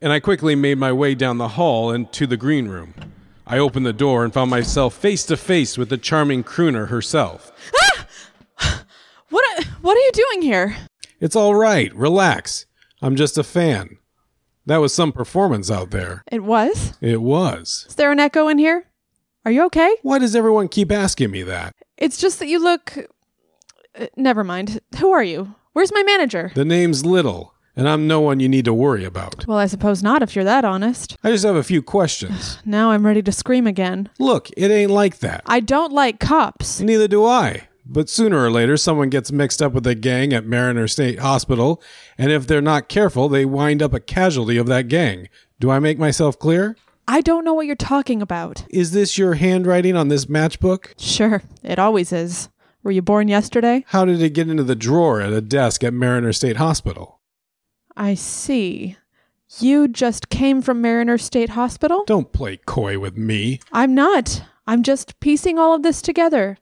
And 0.00 0.12
I 0.12 0.20
quickly 0.20 0.54
made 0.54 0.78
my 0.78 0.92
way 0.92 1.14
down 1.14 1.38
the 1.38 1.48
hall 1.48 1.90
and 1.90 2.12
to 2.12 2.26
the 2.26 2.36
green 2.36 2.68
room. 2.68 2.94
I 3.46 3.58
opened 3.58 3.86
the 3.86 3.92
door 3.92 4.24
and 4.24 4.32
found 4.32 4.50
myself 4.50 4.94
face 4.94 5.24
to 5.26 5.36
face 5.36 5.78
with 5.78 5.88
the 5.88 5.98
charming 5.98 6.44
crooner 6.44 6.88
herself. 6.88 7.52
Ah! 7.80 8.06
What 9.30 9.64
what 9.80 9.96
are 9.96 10.00
you 10.00 10.12
doing 10.12 10.42
here? 10.42 10.76
It's 11.20 11.34
all 11.34 11.54
right, 11.54 11.92
relax. 11.94 12.66
I'm 13.04 13.16
just 13.16 13.36
a 13.36 13.44
fan. 13.44 13.98
That 14.64 14.78
was 14.78 14.94
some 14.94 15.12
performance 15.12 15.70
out 15.70 15.90
there. 15.90 16.24
It 16.32 16.42
was? 16.42 16.94
It 17.02 17.20
was. 17.20 17.84
Is 17.86 17.96
there 17.96 18.10
an 18.10 18.18
echo 18.18 18.48
in 18.48 18.56
here? 18.56 18.86
Are 19.44 19.50
you 19.50 19.62
okay? 19.66 19.94
Why 20.00 20.18
does 20.18 20.34
everyone 20.34 20.68
keep 20.68 20.90
asking 20.90 21.30
me 21.30 21.42
that? 21.42 21.74
It's 21.98 22.16
just 22.16 22.38
that 22.38 22.48
you 22.48 22.58
look. 22.58 22.96
Uh, 23.94 24.06
never 24.16 24.42
mind. 24.42 24.80
Who 25.00 25.12
are 25.12 25.22
you? 25.22 25.54
Where's 25.74 25.92
my 25.92 26.02
manager? 26.02 26.50
The 26.54 26.64
name's 26.64 27.04
Little, 27.04 27.52
and 27.76 27.86
I'm 27.90 28.06
no 28.06 28.22
one 28.22 28.40
you 28.40 28.48
need 28.48 28.64
to 28.64 28.72
worry 28.72 29.04
about. 29.04 29.46
Well, 29.46 29.58
I 29.58 29.66
suppose 29.66 30.02
not 30.02 30.22
if 30.22 30.34
you're 30.34 30.44
that 30.46 30.64
honest. 30.64 31.14
I 31.22 31.30
just 31.30 31.44
have 31.44 31.56
a 31.56 31.62
few 31.62 31.82
questions. 31.82 32.58
Now 32.64 32.90
I'm 32.92 33.04
ready 33.04 33.22
to 33.22 33.32
scream 33.32 33.66
again. 33.66 34.08
Look, 34.18 34.48
it 34.56 34.70
ain't 34.70 34.90
like 34.90 35.18
that. 35.18 35.42
I 35.44 35.60
don't 35.60 35.92
like 35.92 36.20
cops. 36.20 36.80
Neither 36.80 37.06
do 37.06 37.22
I. 37.26 37.68
But 37.86 38.08
sooner 38.08 38.42
or 38.42 38.50
later, 38.50 38.76
someone 38.76 39.10
gets 39.10 39.30
mixed 39.30 39.60
up 39.60 39.72
with 39.72 39.86
a 39.86 39.94
gang 39.94 40.32
at 40.32 40.46
Mariner 40.46 40.88
State 40.88 41.18
Hospital, 41.18 41.82
and 42.16 42.32
if 42.32 42.46
they're 42.46 42.62
not 42.62 42.88
careful, 42.88 43.28
they 43.28 43.44
wind 43.44 43.82
up 43.82 43.92
a 43.92 44.00
casualty 44.00 44.56
of 44.56 44.66
that 44.66 44.88
gang. 44.88 45.28
Do 45.60 45.70
I 45.70 45.78
make 45.78 45.98
myself 45.98 46.38
clear? 46.38 46.76
I 47.06 47.20
don't 47.20 47.44
know 47.44 47.52
what 47.52 47.66
you're 47.66 47.76
talking 47.76 48.22
about. 48.22 48.64
Is 48.70 48.92
this 48.92 49.18
your 49.18 49.34
handwriting 49.34 49.96
on 49.96 50.08
this 50.08 50.24
matchbook? 50.24 50.94
Sure, 50.98 51.42
it 51.62 51.78
always 51.78 52.12
is. 52.12 52.48
Were 52.82 52.90
you 52.90 53.02
born 53.02 53.28
yesterday? 53.28 53.84
How 53.88 54.04
did 54.04 54.22
it 54.22 54.30
get 54.30 54.48
into 54.48 54.62
the 54.62 54.74
drawer 54.74 55.20
at 55.20 55.32
a 55.32 55.40
desk 55.40 55.84
at 55.84 55.92
Mariner 55.92 56.32
State 56.32 56.56
Hospital? 56.56 57.20
I 57.96 58.14
see. 58.14 58.96
You 59.60 59.88
just 59.88 60.30
came 60.30 60.62
from 60.62 60.80
Mariner 60.80 61.18
State 61.18 61.50
Hospital? 61.50 62.04
Don't 62.06 62.32
play 62.32 62.56
coy 62.56 62.98
with 62.98 63.16
me. 63.16 63.60
I'm 63.72 63.94
not. 63.94 64.42
I'm 64.66 64.82
just 64.82 65.20
piecing 65.20 65.58
all 65.58 65.74
of 65.74 65.82
this 65.82 66.02
together. 66.02 66.58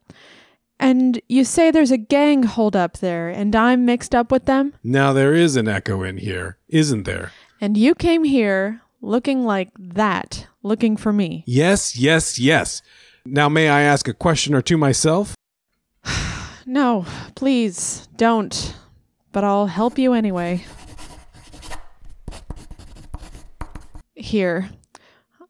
And 0.83 1.23
you 1.29 1.45
say 1.45 1.71
there's 1.71 1.93
a 1.93 1.97
gang 1.97 2.43
hold 2.43 2.75
up 2.75 2.99
there, 2.99 3.29
and 3.29 3.55
I'm 3.55 3.85
mixed 3.85 4.17
up 4.17 4.33
with 4.33 4.47
them? 4.47 4.75
Now 4.83 5.12
there 5.12 5.33
is 5.33 5.55
an 5.55 5.69
echo 5.69 6.03
in 6.03 6.17
here, 6.17 6.59
isn't 6.69 7.05
there? 7.05 7.31
And 7.61 7.77
you 7.77 7.95
came 7.95 8.25
here 8.25 8.83
looking 9.01 9.45
like 9.45 9.71
that, 9.79 10.49
looking 10.65 10.97
for 10.97 11.12
me. 11.12 11.45
Yes, 11.47 11.97
yes, 11.97 12.37
yes. 12.37 12.83
Now 13.25 13.49
may 13.49 13.69
I 13.69 13.83
ask 13.83 14.09
a 14.09 14.12
question 14.12 14.55
or 14.55 14.61
two 14.61 14.77
myself? 14.77 15.37
No, 16.65 17.05
please, 17.35 18.07
don't. 18.15 18.75
But 19.33 19.43
I'll 19.43 19.67
help 19.67 19.99
you 19.99 20.12
anyway. 20.12 20.65
Here. 24.15 24.71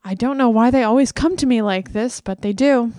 I 0.03 0.15
don't 0.15 0.39
know 0.39 0.49
why 0.49 0.71
they 0.71 0.83
always 0.83 1.12
come 1.12 1.37
to 1.37 1.47
me 1.47 1.61
like 1.61 1.93
this, 1.93 2.23
but 2.23 2.41
they 2.41 2.55
do. 2.55 2.93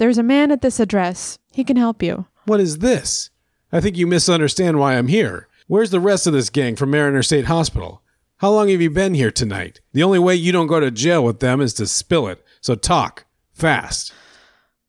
There's 0.00 0.16
a 0.16 0.22
man 0.22 0.50
at 0.50 0.62
this 0.62 0.80
address. 0.80 1.38
He 1.52 1.62
can 1.62 1.76
help 1.76 2.02
you. 2.02 2.24
What 2.46 2.58
is 2.58 2.78
this? 2.78 3.28
I 3.70 3.82
think 3.82 3.98
you 3.98 4.06
misunderstand 4.06 4.78
why 4.78 4.94
I'm 4.94 5.08
here. 5.08 5.46
Where's 5.66 5.90
the 5.90 6.00
rest 6.00 6.26
of 6.26 6.32
this 6.32 6.48
gang 6.48 6.74
from 6.74 6.90
Mariner 6.90 7.22
State 7.22 7.44
Hospital? 7.44 8.00
How 8.38 8.50
long 8.50 8.70
have 8.70 8.80
you 8.80 8.88
been 8.88 9.12
here 9.12 9.30
tonight? 9.30 9.82
The 9.92 10.02
only 10.02 10.18
way 10.18 10.36
you 10.36 10.52
don't 10.52 10.68
go 10.68 10.80
to 10.80 10.90
jail 10.90 11.22
with 11.22 11.40
them 11.40 11.60
is 11.60 11.74
to 11.74 11.86
spill 11.86 12.28
it. 12.28 12.42
So 12.62 12.74
talk. 12.76 13.26
Fast. 13.52 14.14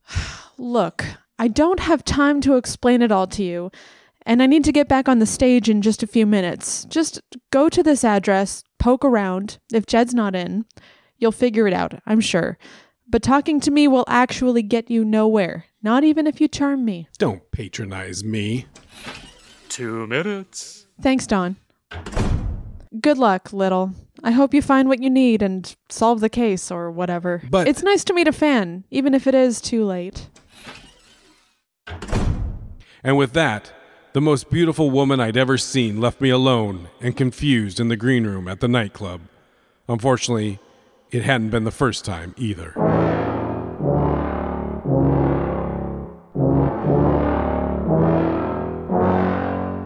Look, 0.57 1.03
I 1.37 1.49
don't 1.49 1.81
have 1.81 2.05
time 2.05 2.39
to 2.39 2.55
explain 2.55 3.01
it 3.01 3.11
all 3.11 3.27
to 3.27 3.43
you, 3.43 3.69
and 4.25 4.41
I 4.41 4.45
need 4.45 4.63
to 4.63 4.71
get 4.71 4.87
back 4.87 5.09
on 5.09 5.19
the 5.19 5.25
stage 5.25 5.67
in 5.67 5.81
just 5.81 6.01
a 6.01 6.07
few 6.07 6.25
minutes. 6.25 6.85
Just 6.85 7.19
go 7.51 7.67
to 7.67 7.83
this 7.83 8.05
address, 8.05 8.63
poke 8.79 9.03
around. 9.03 9.59
If 9.73 9.87
Jed's 9.87 10.13
not 10.13 10.35
in, 10.35 10.63
you'll 11.17 11.33
figure 11.33 11.67
it 11.67 11.73
out, 11.73 11.99
I'm 12.05 12.21
sure. 12.21 12.57
But 13.11 13.21
talking 13.21 13.59
to 13.59 13.71
me 13.71 13.89
will 13.89 14.05
actually 14.07 14.63
get 14.63 14.89
you 14.89 15.03
nowhere, 15.03 15.65
not 15.83 16.05
even 16.05 16.27
if 16.27 16.39
you 16.39 16.47
charm 16.47 16.85
me. 16.85 17.09
Don't 17.17 17.41
patronize 17.51 18.23
me. 18.23 18.67
Two 19.67 20.07
minutes. 20.07 20.87
Thanks, 21.01 21.27
Don. 21.27 21.57
Good 23.01 23.17
luck, 23.17 23.51
Little. 23.51 23.91
I 24.23 24.31
hope 24.31 24.53
you 24.53 24.61
find 24.61 24.87
what 24.87 25.03
you 25.03 25.09
need 25.09 25.41
and 25.41 25.75
solve 25.89 26.21
the 26.21 26.29
case 26.29 26.71
or 26.71 26.89
whatever. 26.89 27.41
But- 27.49 27.67
it's 27.67 27.83
nice 27.83 28.05
to 28.05 28.13
meet 28.13 28.29
a 28.29 28.31
fan, 28.31 28.85
even 28.91 29.13
if 29.13 29.27
it 29.27 29.35
is 29.35 29.59
too 29.59 29.83
late. 29.83 30.29
And 33.03 33.17
with 33.17 33.33
that, 33.33 33.73
the 34.13 34.21
most 34.21 34.49
beautiful 34.49 34.89
woman 34.89 35.19
I'd 35.19 35.35
ever 35.37 35.57
seen 35.57 35.99
left 35.99 36.21
me 36.21 36.29
alone 36.29 36.87
and 37.01 37.17
confused 37.17 37.79
in 37.79 37.89
the 37.89 37.97
green 37.97 38.25
room 38.25 38.47
at 38.47 38.61
the 38.61 38.67
nightclub. 38.69 39.21
Unfortunately, 39.89 40.59
it 41.11 41.23
hadn't 41.23 41.49
been 41.49 41.65
the 41.65 41.71
first 41.71 42.05
time 42.05 42.33
either. 42.37 42.73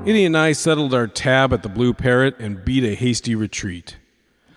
Itty 0.05 0.23
and 0.23 0.37
I 0.37 0.51
settled 0.51 0.93
our 0.93 1.07
tab 1.07 1.51
at 1.51 1.63
the 1.63 1.69
Blue 1.69 1.91
Parrot 1.91 2.35
and 2.37 2.63
beat 2.63 2.83
a 2.83 2.93
hasty 2.93 3.33
retreat. 3.33 3.97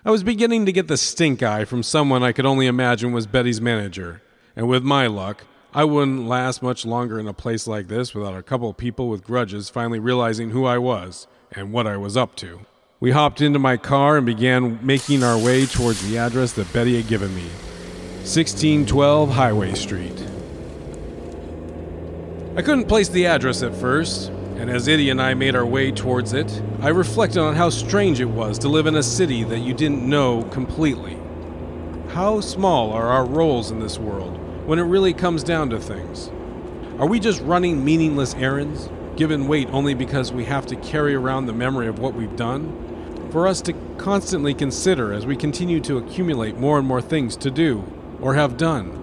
I 0.05 0.11
was 0.11 0.21
beginning 0.21 0.67
to 0.67 0.71
get 0.71 0.87
the 0.87 0.95
stink 0.95 1.41
eye 1.41 1.65
from 1.65 1.81
someone 1.81 2.21
I 2.21 2.33
could 2.33 2.45
only 2.45 2.67
imagine 2.67 3.13
was 3.13 3.25
Betty's 3.25 3.59
manager, 3.59 4.21
and 4.55 4.69
with 4.69 4.83
my 4.83 5.07
luck, 5.07 5.45
I 5.73 5.85
wouldn't 5.85 6.27
last 6.27 6.61
much 6.61 6.85
longer 6.85 7.19
in 7.19 7.27
a 7.27 7.33
place 7.33 7.65
like 7.65 7.87
this 7.87 8.13
without 8.13 8.37
a 8.37 8.43
couple 8.43 8.71
people 8.75 9.09
with 9.09 9.23
grudges 9.23 9.71
finally 9.71 9.97
realizing 9.97 10.51
who 10.51 10.65
I 10.65 10.77
was 10.77 11.25
and 11.51 11.73
what 11.73 11.87
I 11.87 11.97
was 11.97 12.15
up 12.15 12.35
to. 12.35 12.59
We 12.99 13.09
hopped 13.09 13.41
into 13.41 13.57
my 13.57 13.75
car 13.75 14.17
and 14.17 14.27
began 14.27 14.77
making 14.85 15.23
our 15.23 15.37
way 15.39 15.65
towards 15.65 16.07
the 16.07 16.19
address 16.19 16.53
that 16.53 16.71
Betty 16.71 16.95
had 16.95 17.07
given 17.07 17.33
me 17.33 17.47
1612 18.21 19.31
Highway 19.31 19.73
Street. 19.73 20.23
I 22.55 22.61
couldn't 22.61 22.87
place 22.87 23.09
the 23.09 23.25
address 23.25 23.63
at 23.63 23.75
first, 23.75 24.31
And 24.59 24.69
as 24.69 24.89
Itty 24.89 25.09
and 25.09 25.21
I 25.21 25.35
made 25.35 25.55
our 25.55 25.65
way 25.65 25.89
towards 25.89 26.33
it, 26.33 26.61
I 26.81 26.89
reflected 26.89 27.39
on 27.39 27.55
how 27.55 27.69
strange 27.69 28.19
it 28.19 28.25
was 28.25 28.59
to 28.59 28.67
live 28.67 28.87
in 28.87 28.95
a 28.95 29.01
city 29.01 29.45
that 29.45 29.59
you 29.59 29.73
didn't 29.73 30.07
know 30.07 30.43
completely. 30.51 31.17
How 32.09 32.41
small 32.41 32.91
are 32.91 33.07
our 33.07 33.25
roles 33.25 33.71
in 33.71 33.79
this 33.79 33.97
world 33.97 34.37
when 34.67 34.77
it 34.77 34.83
really 34.83 35.13
comes 35.13 35.43
down 35.43 35.69
to 35.69 35.79
things? 35.79 36.29
Are 36.99 37.07
we 37.07 37.21
just 37.21 37.41
running 37.43 37.85
meaningless 37.85 38.35
errands, 38.35 38.89
given 39.15 39.47
weight 39.47 39.69
only 39.69 39.93
because 39.93 40.33
we 40.33 40.43
have 40.43 40.65
to 40.65 40.75
carry 40.75 41.15
around 41.15 41.45
the 41.45 41.53
memory 41.53 41.87
of 41.87 41.99
what 41.99 42.13
we've 42.13 42.35
done? 42.35 43.29
For 43.31 43.47
us 43.47 43.61
to 43.61 43.73
constantly 43.97 44.53
consider 44.53 45.13
as 45.13 45.25
we 45.25 45.37
continue 45.37 45.79
to 45.79 45.97
accumulate 45.97 46.57
more 46.57 46.77
and 46.77 46.85
more 46.85 47.01
things 47.01 47.37
to 47.37 47.49
do 47.49 47.85
or 48.19 48.33
have 48.33 48.57
done. 48.57 48.98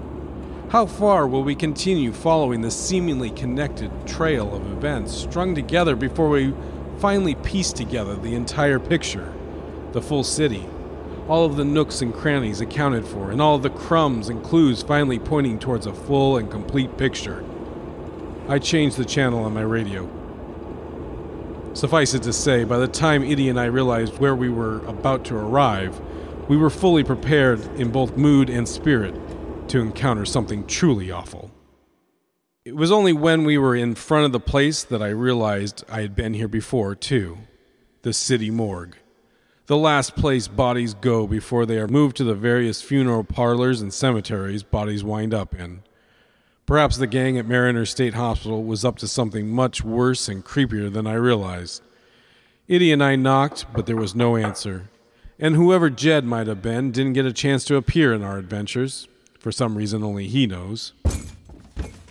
How 0.69 0.85
far 0.85 1.29
will 1.29 1.45
we 1.45 1.55
continue 1.55 2.11
following 2.11 2.61
this 2.61 2.77
seemingly 2.77 3.31
connected 3.31 3.93
trail 4.05 4.53
of 4.53 4.67
events 4.73 5.15
strung 5.15 5.55
together 5.55 5.95
before 5.95 6.29
we 6.29 6.55
finally 6.99 7.37
piece 7.37 7.73
together 7.73 8.17
the 8.17 8.35
entire 8.35 8.81
picture? 8.81 9.33
The 9.93 10.03
full 10.03 10.25
city, 10.25 10.69
all 11.29 11.45
of 11.45 11.55
the 11.55 11.65
nooks 11.65 12.03
and 12.03 12.13
crannies 12.13 12.61
accounted 12.61 13.07
for, 13.07 13.31
and 13.31 13.41
all 13.41 13.59
the 13.59 13.71
crumbs 13.71 14.29
and 14.29 14.43
clues 14.43 14.83
finally 14.83 15.21
pointing 15.21 15.61
towards 15.61 15.87
a 15.87 15.95
full 15.95 16.37
and 16.37 16.51
complete 16.51 16.99
picture. 16.99 17.45
I 18.49 18.59
changed 18.59 18.97
the 18.97 19.05
channel 19.05 19.45
on 19.45 19.55
my 19.55 19.63
radio. 19.63 20.11
Suffice 21.75 22.13
it 22.13 22.25
to 22.25 22.33
say, 22.33 22.65
by 22.65 22.79
the 22.79 22.89
time 22.89 23.23
Itty 23.23 23.49
and 23.49 23.61
I 23.61 23.67
realized 23.67 24.19
where 24.19 24.35
we 24.35 24.49
were 24.49 24.85
about 24.87 25.25
to 25.27 25.37
arrive, 25.37 26.01
we 26.49 26.57
were 26.57 26.71
fully 26.71 27.05
prepared 27.05 27.61
in 27.79 27.93
both 27.93 28.17
mood 28.17 28.51
and 28.51 28.69
spirit 28.69 29.15
to 29.71 29.81
encounter 29.81 30.25
something 30.25 30.67
truly 30.67 31.11
awful. 31.11 31.51
It 32.65 32.75
was 32.75 32.91
only 32.91 33.13
when 33.13 33.45
we 33.45 33.59
were 33.59 33.77
in 33.77 33.95
front 33.95 34.27
of 34.27 34.33
the 34.33 34.41
place 34.41 34.83
that 34.83 35.01
I 35.01 35.09
realized 35.09 35.85
I 35.89 36.01
had 36.01 36.17
been 36.17 36.35
here 36.35 36.49
before, 36.49 36.95
too 36.95 37.39
the 38.03 38.13
city 38.13 38.51
morgue. 38.51 38.97
The 39.67 39.77
last 39.77 40.15
place 40.15 40.47
bodies 40.47 40.95
go 40.95 41.27
before 41.27 41.67
they 41.67 41.79
are 41.79 41.89
moved 41.89 42.17
to 42.19 42.25
the 42.25 42.37
various 42.37 42.83
funeral 42.83 43.25
parlors 43.25 43.81
and 43.81 43.93
cemeteries 43.93 44.63
bodies 44.63 45.03
wind 45.03 45.35
up 45.35 45.53
in. 45.57 45.83
Perhaps 46.67 46.99
the 46.99 47.09
gang 47.09 47.37
at 47.37 47.47
Mariner 47.47 47.85
State 47.85 48.15
Hospital 48.15 48.63
was 48.63 48.85
up 48.85 48.97
to 48.99 49.09
something 49.09 49.49
much 49.49 49.83
worse 49.83 50.29
and 50.29 50.45
creepier 50.45 50.93
than 50.93 51.07
I 51.07 51.15
realized. 51.15 51.83
Itty 52.69 52.93
and 52.93 53.03
I 53.03 53.17
knocked, 53.17 53.67
but 53.73 53.87
there 53.87 53.97
was 53.97 54.15
no 54.15 54.37
answer. 54.37 54.89
And 55.39 55.57
whoever 55.57 55.91
Jed 55.91 56.25
might 56.25 56.47
have 56.47 56.63
been 56.63 56.93
didn't 56.93 57.15
get 57.15 57.27
a 57.27 57.33
chance 57.33 57.65
to 57.65 57.77
appear 57.77 58.13
in 58.13 58.23
our 58.23 58.39
adventures. 58.39 59.09
For 59.47 59.53
some 59.53 59.79
reason 59.79 60.03
only 60.03 60.27
he 60.27 60.49
knows. 60.49 60.93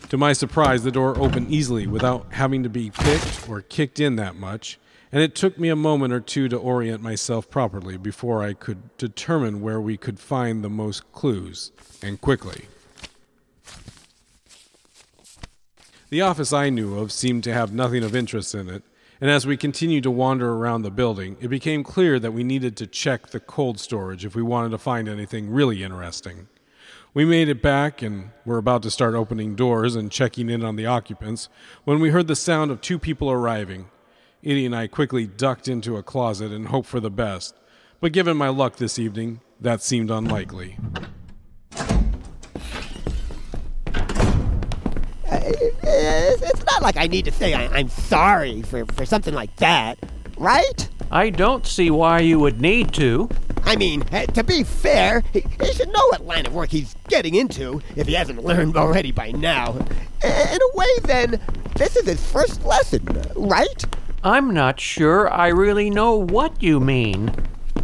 To 0.08 0.16
my 0.16 0.32
surprise, 0.32 0.84
the 0.86 0.90
door 0.90 1.20
opened 1.20 1.52
easily 1.52 1.86
without 1.86 2.28
having 2.30 2.64
to 2.64 2.70
be 2.70 2.92
picked 2.92 3.50
or 3.50 3.60
kicked 3.60 4.00
in 4.00 4.16
that 4.16 4.38
much, 4.38 4.80
and 5.12 5.22
it 5.22 5.36
took 5.36 5.60
me 5.60 5.68
a 5.68 5.76
moment 5.76 6.14
or 6.14 6.22
two 6.22 6.48
to 6.48 6.56
orient 6.56 7.04
myself 7.04 7.50
properly 7.50 7.98
before 7.98 8.42
I 8.42 8.54
could 8.54 8.96
determine 8.96 9.60
where 9.60 9.82
we 9.82 9.98
could 9.98 10.18
find 10.18 10.64
the 10.64 10.70
most 10.70 11.12
clues, 11.12 11.74
and 12.02 12.22
quickly. 12.22 12.68
The 16.08 16.22
office 16.22 16.54
I 16.54 16.70
knew 16.70 16.98
of 16.98 17.12
seemed 17.12 17.44
to 17.44 17.54
have 17.54 17.74
nothing 17.74 18.06
of 18.06 18.16
interest 18.16 18.56
in 18.56 18.70
it, 18.70 18.84
and 19.20 19.30
as 19.30 19.46
we 19.46 19.58
continued 19.58 20.04
to 20.04 20.12
wander 20.12 20.54
around 20.54 20.84
the 20.84 20.90
building, 20.90 21.36
it 21.42 21.50
became 21.50 21.84
clear 21.84 22.18
that 22.18 22.32
we 22.32 22.46
needed 22.46 22.78
to 22.78 22.88
check 22.88 23.28
the 23.28 23.42
cold 23.42 23.78
storage 23.78 24.24
if 24.24 24.36
we 24.38 24.42
wanted 24.42 24.70
to 24.70 24.78
find 24.78 25.10
anything 25.10 25.50
really 25.50 25.84
interesting. 25.84 26.48
We 27.16 27.24
made 27.24 27.48
it 27.48 27.62
back 27.62 28.02
and 28.02 28.32
were 28.44 28.58
about 28.58 28.84
to 28.84 28.92
start 28.92 29.16
opening 29.16 29.56
doors 29.56 29.96
and 29.96 30.12
checking 30.12 30.50
in 30.50 30.66
on 30.66 30.76
the 30.76 30.86
occupants 30.86 31.48
when 31.86 32.02
we 32.02 32.10
heard 32.10 32.28
the 32.28 32.36
sound 32.36 32.72
of 32.72 32.82
two 32.82 33.00
people 33.00 33.32
arriving. 33.32 33.86
Itty 34.44 34.66
and 34.66 34.76
I 34.76 34.88
quickly 34.88 35.26
ducked 35.26 35.70
into 35.70 35.96
a 35.96 36.04
closet 36.04 36.52
and 36.52 36.68
hoped 36.68 36.90
for 36.90 37.00
the 37.00 37.10
best, 37.10 37.56
but 38.02 38.12
given 38.12 38.36
my 38.36 38.50
luck 38.50 38.76
this 38.76 39.00
evening, 39.00 39.40
that 39.62 39.82
seemed 39.82 40.12
unlikely. 40.12 40.78
Uh, 41.78 41.86
it's 46.44 46.66
not 46.66 46.82
like 46.82 46.98
I 46.98 47.08
need 47.08 47.24
to 47.24 47.32
say 47.32 47.54
I, 47.54 47.80
am 47.80 47.88
sorry 47.88 48.62
for, 48.64 48.86
for 48.88 49.06
something 49.06 49.34
like 49.34 49.56
that, 49.56 49.98
right? 50.36 50.90
I 51.12 51.30
don't 51.30 51.66
see 51.66 51.92
why 51.92 52.20
you 52.20 52.40
would 52.40 52.60
need 52.60 52.94
to. 52.96 53.30
I 53.66 53.76
mean, 53.76 54.04
uh, 54.12 54.26
to 54.28 54.44
be 54.44 54.64
fair, 54.64 55.24
he, 55.34 55.44
he, 55.62 55.74
should 55.74 55.88
know 55.88 56.06
what 56.10 56.26
line 56.26 56.46
of 56.46 56.54
work 56.54 56.70
he's 56.70 56.96
getting 57.08 57.34
into 57.36 57.82
if 57.96 58.08
he 58.08 58.14
hasn't 58.14 58.44
learned 58.44 58.78
already 58.78 59.12
by 59.12 59.32
now. 59.32 59.74
In 60.24 60.60
a 60.62 60.78
way, 60.78 61.00
then, 61.04 61.42
this 61.76 61.96
is 61.96 62.06
his 62.06 62.24
first 62.32 62.64
lesson, 62.64 63.06
right? 63.36 63.86
I'm 64.24 64.54
not 64.54 64.80
sure 64.80 65.32
I 65.32 65.48
really 65.48 65.90
know 65.90 66.16
what 66.16 66.62
you 66.62 66.80
mean, 66.80 67.34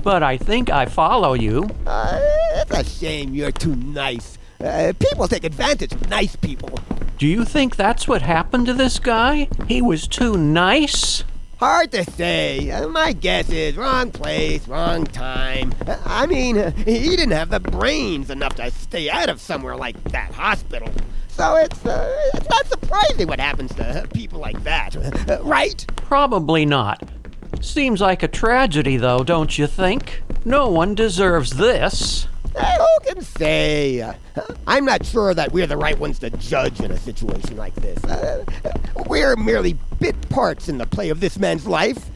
but 0.03 0.23
I 0.23 0.37
think 0.37 0.69
I 0.69 0.85
follow 0.85 1.33
you. 1.33 1.69
Uh, 1.85 2.19
it's 2.55 2.71
a 2.71 2.83
shame 2.83 3.33
you're 3.33 3.51
too 3.51 3.75
nice. 3.75 4.37
Uh, 4.59 4.93
people 4.99 5.27
take 5.27 5.43
advantage 5.43 5.93
of 5.93 6.09
nice 6.09 6.35
people. 6.35 6.79
Do 7.17 7.27
you 7.27 7.45
think 7.45 7.75
that's 7.75 8.07
what 8.07 8.21
happened 8.21 8.65
to 8.67 8.73
this 8.73 8.99
guy? 8.99 9.47
He 9.67 9.81
was 9.81 10.07
too 10.07 10.37
nice? 10.37 11.23
Hard 11.61 11.91
to 11.91 12.03
say. 12.13 12.71
Uh, 12.71 12.87
my 12.87 13.13
guess 13.13 13.47
is 13.51 13.77
wrong 13.77 14.09
place, 14.09 14.67
wrong 14.67 15.05
time. 15.05 15.71
Uh, 15.85 15.95
I 16.05 16.25
mean, 16.25 16.57
uh, 16.57 16.71
he 16.71 17.15
didn't 17.15 17.33
have 17.33 17.51
the 17.51 17.59
brains 17.59 18.31
enough 18.31 18.55
to 18.55 18.71
stay 18.71 19.11
out 19.11 19.29
of 19.29 19.39
somewhere 19.39 19.75
like 19.75 20.03
that 20.05 20.33
hospital. 20.33 20.91
So 21.27 21.57
it's, 21.57 21.85
uh, 21.85 22.31
it's 22.33 22.49
not 22.49 22.65
surprising 22.65 23.27
what 23.27 23.39
happens 23.39 23.75
to 23.75 24.07
people 24.11 24.39
like 24.39 24.63
that, 24.63 24.95
right? 25.43 25.85
Probably 25.97 26.65
not. 26.65 27.07
Seems 27.61 28.01
like 28.01 28.23
a 28.23 28.27
tragedy, 28.27 28.97
though, 28.97 29.23
don't 29.23 29.55
you 29.55 29.67
think? 29.67 30.23
No 30.43 30.67
one 30.67 30.95
deserves 30.95 31.51
this. 31.51 32.27
Who 32.55 33.13
can 33.13 33.21
say? 33.21 34.13
I'm 34.67 34.85
not 34.85 35.05
sure 35.05 35.33
that 35.33 35.51
we're 35.51 35.67
the 35.67 35.77
right 35.77 35.97
ones 35.97 36.19
to 36.19 36.29
judge 36.29 36.79
in 36.81 36.91
a 36.91 36.97
situation 36.97 37.57
like 37.57 37.73
this. 37.75 38.03
Uh, 38.03 38.43
we're 39.07 39.35
merely 39.35 39.77
bit 39.99 40.29
parts 40.29 40.69
in 40.69 40.77
the 40.77 40.85
play 40.85 41.09
of 41.09 41.19
this 41.19 41.39
man's 41.39 41.67
life. 41.67 42.09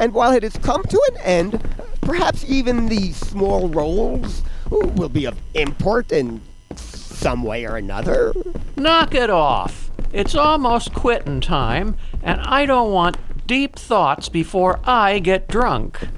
And 0.00 0.12
while 0.14 0.32
it 0.32 0.42
has 0.42 0.56
come 0.58 0.82
to 0.84 1.02
an 1.12 1.20
end, 1.22 1.60
perhaps 2.00 2.44
even 2.48 2.86
these 2.86 3.16
small 3.16 3.68
roles 3.68 4.42
will 4.70 5.08
be 5.08 5.24
of 5.24 5.36
import 5.54 6.12
in 6.12 6.40
some 6.76 7.42
way 7.42 7.66
or 7.66 7.76
another. 7.76 8.32
Knock 8.76 9.14
it 9.14 9.30
off. 9.30 9.90
It's 10.12 10.34
almost 10.34 10.94
quitting 10.94 11.40
time, 11.40 11.96
and 12.22 12.40
I 12.40 12.64
don't 12.66 12.92
want 12.92 13.16
deep 13.46 13.76
thoughts 13.76 14.28
before 14.28 14.80
I 14.84 15.18
get 15.18 15.48
drunk. 15.48 16.08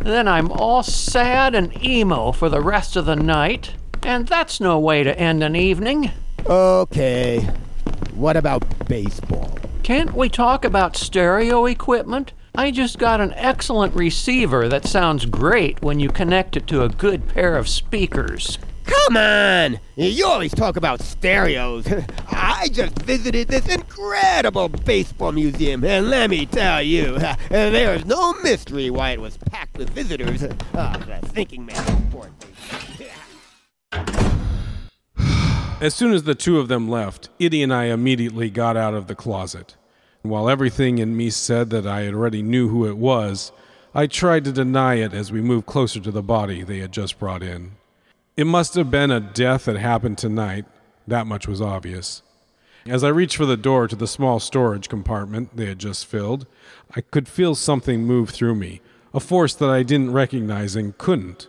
Then 0.00 0.26
I'm 0.26 0.50
all 0.50 0.82
sad 0.82 1.54
and 1.54 1.84
emo 1.84 2.32
for 2.32 2.48
the 2.48 2.60
rest 2.60 2.96
of 2.96 3.06
the 3.06 3.16
night, 3.16 3.74
and 4.02 4.26
that's 4.26 4.60
no 4.60 4.78
way 4.78 5.02
to 5.02 5.18
end 5.18 5.44
an 5.44 5.54
evening. 5.54 6.10
Okay. 6.46 7.48
What 8.14 8.36
about 8.36 8.64
baseball? 8.88 9.58
Can't 9.82 10.14
we 10.14 10.28
talk 10.28 10.64
about 10.64 10.96
stereo 10.96 11.66
equipment? 11.66 12.32
I 12.54 12.70
just 12.70 12.98
got 12.98 13.20
an 13.20 13.32
excellent 13.34 13.94
receiver 13.94 14.68
that 14.68 14.86
sounds 14.86 15.26
great 15.26 15.80
when 15.82 16.00
you 16.00 16.08
connect 16.08 16.56
it 16.56 16.66
to 16.68 16.82
a 16.82 16.88
good 16.88 17.28
pair 17.28 17.56
of 17.56 17.68
speakers. 17.68 18.58
Come 18.90 19.16
on! 19.16 19.78
You 19.94 20.26
always 20.26 20.52
talk 20.52 20.76
about 20.76 21.00
stereos. 21.00 21.86
I 22.28 22.68
just 22.72 22.98
visited 23.02 23.46
this 23.46 23.68
incredible 23.68 24.68
baseball 24.68 25.30
museum, 25.30 25.84
and 25.84 26.10
let 26.10 26.28
me 26.28 26.44
tell 26.46 26.82
you, 26.82 27.16
there's 27.48 28.04
no 28.04 28.32
mystery 28.42 28.90
why 28.90 29.10
it 29.10 29.20
was 29.20 29.36
packed 29.36 29.78
with 29.78 29.90
visitors. 29.90 30.42
Oh, 30.74 30.92
the 31.06 31.26
thinking 31.28 31.66
man 31.66 32.10
sport. 32.10 32.30
As 35.80 35.94
soon 35.94 36.12
as 36.12 36.24
the 36.24 36.34
two 36.34 36.58
of 36.58 36.68
them 36.68 36.88
left, 36.88 37.28
Itty 37.38 37.62
and 37.62 37.72
I 37.72 37.84
immediately 37.84 38.50
got 38.50 38.76
out 38.76 38.94
of 38.94 39.06
the 39.06 39.14
closet. 39.14 39.76
And 40.22 40.32
While 40.32 40.48
everything 40.48 40.98
in 40.98 41.16
me 41.16 41.30
said 41.30 41.70
that 41.70 41.86
I 41.86 42.08
already 42.08 42.42
knew 42.42 42.68
who 42.68 42.86
it 42.86 42.96
was, 42.96 43.52
I 43.94 44.06
tried 44.06 44.44
to 44.44 44.52
deny 44.52 44.94
it 44.94 45.12
as 45.12 45.30
we 45.30 45.40
moved 45.40 45.66
closer 45.66 46.00
to 46.00 46.10
the 46.10 46.22
body 46.22 46.62
they 46.62 46.78
had 46.78 46.92
just 46.92 47.18
brought 47.18 47.42
in. 47.42 47.72
It 48.40 48.46
must 48.46 48.74
have 48.76 48.90
been 48.90 49.10
a 49.10 49.20
death 49.20 49.66
that 49.66 49.76
happened 49.76 50.16
tonight. 50.16 50.64
That 51.06 51.26
much 51.26 51.46
was 51.46 51.60
obvious. 51.60 52.22
As 52.86 53.04
I 53.04 53.08
reached 53.08 53.36
for 53.36 53.44
the 53.44 53.54
door 53.54 53.86
to 53.86 53.94
the 53.94 54.06
small 54.06 54.40
storage 54.40 54.88
compartment 54.88 55.58
they 55.58 55.66
had 55.66 55.78
just 55.78 56.06
filled, 56.06 56.46
I 56.96 57.02
could 57.02 57.28
feel 57.28 57.54
something 57.54 58.02
move 58.02 58.30
through 58.30 58.54
me, 58.54 58.80
a 59.12 59.20
force 59.20 59.52
that 59.56 59.68
I 59.68 59.82
didn't 59.82 60.14
recognize 60.14 60.74
and 60.74 60.96
couldn't. 60.96 61.48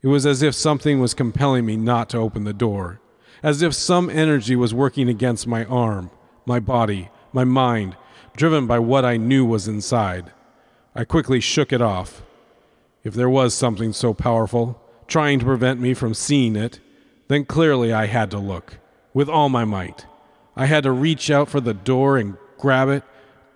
It 0.00 0.06
was 0.06 0.24
as 0.24 0.42
if 0.42 0.54
something 0.54 0.98
was 0.98 1.12
compelling 1.12 1.66
me 1.66 1.76
not 1.76 2.08
to 2.08 2.16
open 2.16 2.44
the 2.44 2.54
door, 2.54 3.02
as 3.42 3.60
if 3.60 3.74
some 3.74 4.08
energy 4.08 4.56
was 4.56 4.72
working 4.72 5.10
against 5.10 5.46
my 5.46 5.66
arm, 5.66 6.10
my 6.46 6.58
body, 6.58 7.10
my 7.34 7.44
mind, 7.44 7.98
driven 8.34 8.66
by 8.66 8.78
what 8.78 9.04
I 9.04 9.18
knew 9.18 9.44
was 9.44 9.68
inside. 9.68 10.32
I 10.94 11.04
quickly 11.04 11.40
shook 11.40 11.70
it 11.70 11.82
off. 11.82 12.22
If 13.04 13.12
there 13.12 13.28
was 13.28 13.52
something 13.52 13.92
so 13.92 14.14
powerful, 14.14 14.78
trying 15.06 15.38
to 15.38 15.44
prevent 15.44 15.80
me 15.80 15.94
from 15.94 16.14
seeing 16.14 16.56
it, 16.56 16.80
then 17.28 17.44
clearly 17.44 17.92
I 17.92 18.06
had 18.06 18.30
to 18.32 18.38
look, 18.38 18.78
with 19.14 19.28
all 19.28 19.48
my 19.48 19.64
might. 19.64 20.06
I 20.56 20.66
had 20.66 20.84
to 20.84 20.92
reach 20.92 21.30
out 21.30 21.48
for 21.48 21.60
the 21.60 21.74
door 21.74 22.18
and 22.18 22.36
grab 22.58 22.88
it, 22.88 23.02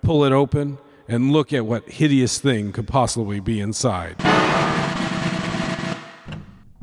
pull 0.01 0.23
it 0.23 0.31
open, 0.31 0.79
and 1.07 1.31
look 1.31 1.53
at 1.53 1.65
what 1.65 1.89
hideous 1.89 2.39
thing 2.39 2.71
could 2.71 2.87
possibly 2.87 3.39
be 3.39 3.59
inside. 3.59 4.17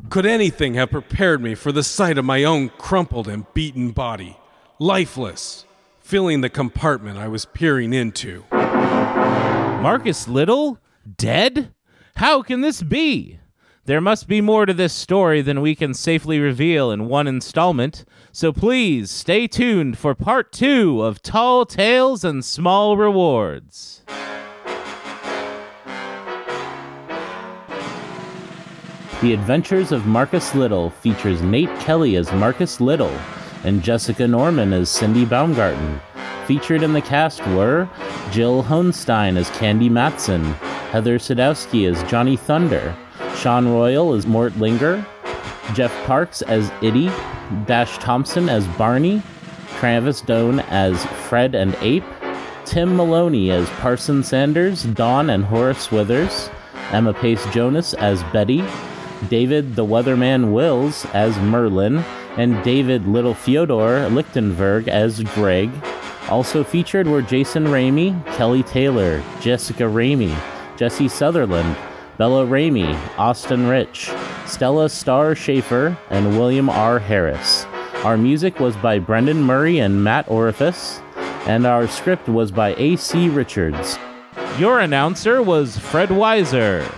Could 0.09 0.25
anything 0.25 0.75
have 0.75 0.91
prepared 0.91 1.41
me 1.41 1.55
for 1.55 1.71
the 1.71 1.83
sight 1.83 2.17
of 2.17 2.25
my 2.25 2.43
own 2.43 2.69
crumpled 2.77 3.27
and 3.27 3.45
beaten 3.53 3.91
body, 3.91 4.37
lifeless, 4.79 5.65
filling 5.99 6.41
the 6.41 6.49
compartment 6.49 7.17
I 7.17 7.27
was 7.27 7.45
peering 7.45 7.93
into? 7.93 8.45
Marcus 8.51 10.27
Little? 10.27 10.79
Dead? 11.17 11.73
How 12.15 12.41
can 12.41 12.61
this 12.61 12.81
be? 12.81 13.39
There 13.87 14.01
must 14.01 14.27
be 14.27 14.41
more 14.41 14.65
to 14.65 14.73
this 14.73 14.93
story 14.93 15.43
than 15.43 15.61
we 15.61 15.75
can 15.75 15.93
safely 15.93 16.39
reveal 16.39 16.89
in 16.89 17.07
one 17.07 17.27
installment, 17.27 18.03
so 18.31 18.51
please 18.51 19.11
stay 19.11 19.45
tuned 19.45 19.99
for 19.99 20.15
part 20.15 20.51
two 20.51 21.03
of 21.03 21.21
Tall 21.21 21.67
Tales 21.67 22.23
and 22.23 22.43
Small 22.43 22.97
Rewards. 22.97 24.01
The 29.21 29.33
Adventures 29.33 29.91
of 29.91 30.07
Marcus 30.07 30.55
Little 30.55 30.89
features 30.89 31.43
Nate 31.43 31.69
Kelly 31.79 32.15
as 32.15 32.33
Marcus 32.33 32.81
Little 32.81 33.15
and 33.63 33.83
Jessica 33.83 34.27
Norman 34.27 34.73
as 34.73 34.89
Cindy 34.89 35.25
Baumgarten. 35.25 36.01
Featured 36.47 36.81
in 36.81 36.93
the 36.93 37.01
cast 37.01 37.45
were 37.49 37.87
Jill 38.31 38.63
Honstein 38.63 39.37
as 39.37 39.51
Candy 39.51 39.89
Matson, 39.89 40.43
Heather 40.91 41.19
Sadowski 41.19 41.87
as 41.87 42.01
Johnny 42.09 42.35
Thunder, 42.35 42.95
Sean 43.35 43.67
Royal 43.67 44.13
as 44.13 44.25
Mort 44.25 44.55
Linger, 44.57 45.05
Jeff 45.73 45.91
Parks 46.05 46.41
as 46.43 46.71
Itty, 46.81 47.07
Dash 47.65 47.97
Thompson 47.97 48.49
as 48.49 48.67
Barney, 48.69 49.21
Travis 49.77 50.21
Doan 50.21 50.59
as 50.61 51.03
Fred 51.27 51.53
and 51.55 51.75
Ape, 51.81 52.03
Tim 52.65 52.95
Maloney 52.95 53.51
as 53.51 53.69
Parson 53.71 54.23
Sanders, 54.23 54.83
Don 54.83 55.29
and 55.29 55.43
Horace 55.45 55.91
Withers, 55.91 56.49
Emma 56.91 57.13
Pace 57.13 57.45
Jonas 57.53 57.93
as 57.95 58.23
Betty, 58.33 58.63
David 59.29 59.75
the 59.75 59.85
Weatherman 59.85 60.51
Wills 60.51 61.05
as 61.13 61.37
Merlin, 61.37 61.97
and 62.37 62.61
David 62.63 63.07
Little 63.07 63.33
Fyodor 63.33 64.09
Lichtenberg 64.09 64.87
as 64.87 65.21
Greg. 65.21 65.69
Also 66.29 66.63
featured 66.63 67.07
were 67.07 67.21
Jason 67.21 67.65
Ramey, 67.65 68.25
Kelly 68.35 68.63
Taylor, 68.63 69.23
Jessica 69.39 69.83
Ramey, 69.83 70.35
Jesse 70.77 71.07
Sutherland, 71.07 71.77
Bella 72.17 72.45
Ramey, 72.45 72.95
Austin 73.17 73.67
Rich, 73.67 74.09
Stella 74.45 74.87
Starr 74.89 75.35
Schaefer, 75.35 75.97
and 76.09 76.37
William 76.37 76.69
R. 76.69 76.97
Harris. 76.97 77.65
Our 78.05 78.15
music 78.15 78.57
was 78.61 78.77
by 78.77 78.99
Brendan 78.99 79.43
Murray 79.43 79.79
and 79.79 80.01
Matt 80.01 80.25
Orifice, 80.29 81.01
and 81.45 81.65
our 81.65 81.87
script 81.87 82.29
was 82.29 82.51
by 82.51 82.73
A.C. 82.75 83.27
Richards. 83.27 83.99
Your 84.57 84.79
announcer 84.79 85.41
was 85.41 85.77
Fred 85.77 86.07
Weiser. 86.07 86.89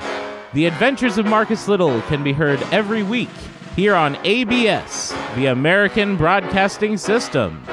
The 0.53 0.67
Adventures 0.67 1.17
of 1.17 1.25
Marcus 1.25 1.67
Little 1.67 1.99
can 2.03 2.23
be 2.23 2.33
heard 2.33 2.61
every 2.71 3.01
week 3.01 3.29
here 3.75 3.95
on 3.95 4.17
ABS, 4.23 5.15
the 5.35 5.47
American 5.47 6.15
Broadcasting 6.15 6.95
System. 6.95 7.63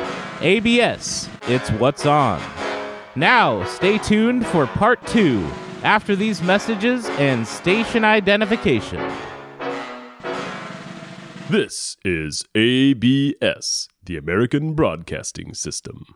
ABS, 0.41 1.29
it's 1.47 1.69
what's 1.73 2.07
on. 2.07 2.41
Now, 3.17 3.65
stay 3.65 3.99
tuned 3.99 4.47
for 4.47 4.67
part 4.67 5.07
two 5.07 5.47
after 5.85 6.16
these 6.16 6.42
messages 6.42 7.07
and 7.11 7.47
station 7.47 8.05
identification. 8.05 8.99
This 11.51 11.99
is 12.05 12.44
ABS, 12.55 13.88
the 14.03 14.16
American 14.16 14.73
Broadcasting 14.73 15.53
System. 15.53 16.07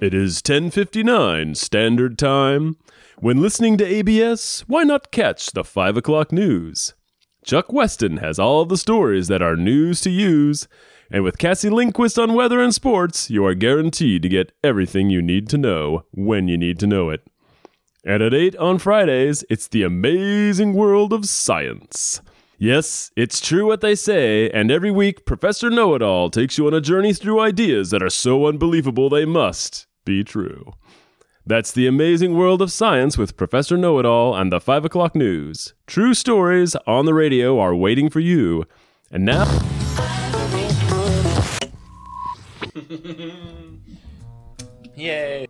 It 0.00 0.14
is 0.14 0.40
10:59 0.40 1.56
Standard 1.56 2.16
Time. 2.16 2.76
When 3.18 3.42
listening 3.42 3.76
to 3.78 3.84
ABS, 3.84 4.64
why 4.66 4.84
not 4.84 5.10
catch 5.10 5.50
the 5.50 5.64
5 5.64 5.96
o'clock 5.96 6.32
news? 6.32 6.94
Chuck 7.44 7.72
Weston 7.72 8.18
has 8.18 8.38
all 8.38 8.64
the 8.64 8.78
stories 8.78 9.28
that 9.28 9.42
are 9.42 9.56
news 9.56 10.00
to 10.02 10.10
use, 10.10 10.68
and 11.10 11.24
with 11.24 11.38
Cassie 11.38 11.70
Lindquist 11.70 12.18
on 12.18 12.34
weather 12.34 12.60
and 12.60 12.74
sports, 12.74 13.30
you 13.30 13.44
are 13.44 13.54
guaranteed 13.54 14.22
to 14.22 14.28
get 14.28 14.52
everything 14.62 15.10
you 15.10 15.20
need 15.20 15.48
to 15.48 15.58
know 15.58 16.04
when 16.12 16.46
you 16.46 16.56
need 16.56 16.78
to 16.78 16.86
know 16.86 17.10
it. 17.10 17.26
And 18.04 18.22
at 18.22 18.32
8 18.32 18.56
on 18.56 18.78
Fridays, 18.78 19.44
it's 19.50 19.68
the 19.68 19.82
amazing 19.82 20.72
world 20.74 21.12
of 21.12 21.26
science. 21.26 22.20
Yes, 22.58 23.10
it's 23.16 23.40
true 23.40 23.66
what 23.66 23.80
they 23.80 23.94
say, 23.94 24.50
and 24.50 24.70
every 24.70 24.90
week, 24.90 25.24
Professor 25.24 25.70
Know 25.70 25.94
It 25.94 26.02
All 26.02 26.30
takes 26.30 26.58
you 26.58 26.66
on 26.66 26.74
a 26.74 26.80
journey 26.80 27.12
through 27.12 27.40
ideas 27.40 27.90
that 27.90 28.02
are 28.02 28.10
so 28.10 28.46
unbelievable 28.46 29.08
they 29.08 29.24
must 29.24 29.86
be 30.04 30.22
true. 30.22 30.72
That's 31.46 31.72
the 31.72 31.86
amazing 31.86 32.36
world 32.36 32.62
of 32.62 32.70
science 32.70 33.16
with 33.18 33.36
Professor 33.36 33.76
Know 33.76 33.98
It 33.98 34.06
All 34.06 34.36
and 34.36 34.52
the 34.52 34.60
5 34.60 34.84
o'clock 34.84 35.14
news. 35.14 35.74
True 35.86 36.14
stories 36.14 36.76
on 36.86 37.06
the 37.06 37.14
radio 37.14 37.58
are 37.58 37.74
waiting 37.74 38.10
for 38.10 38.20
you. 38.20 38.64
And 39.10 39.24
now. 39.24 39.89
Yay. 44.94 45.46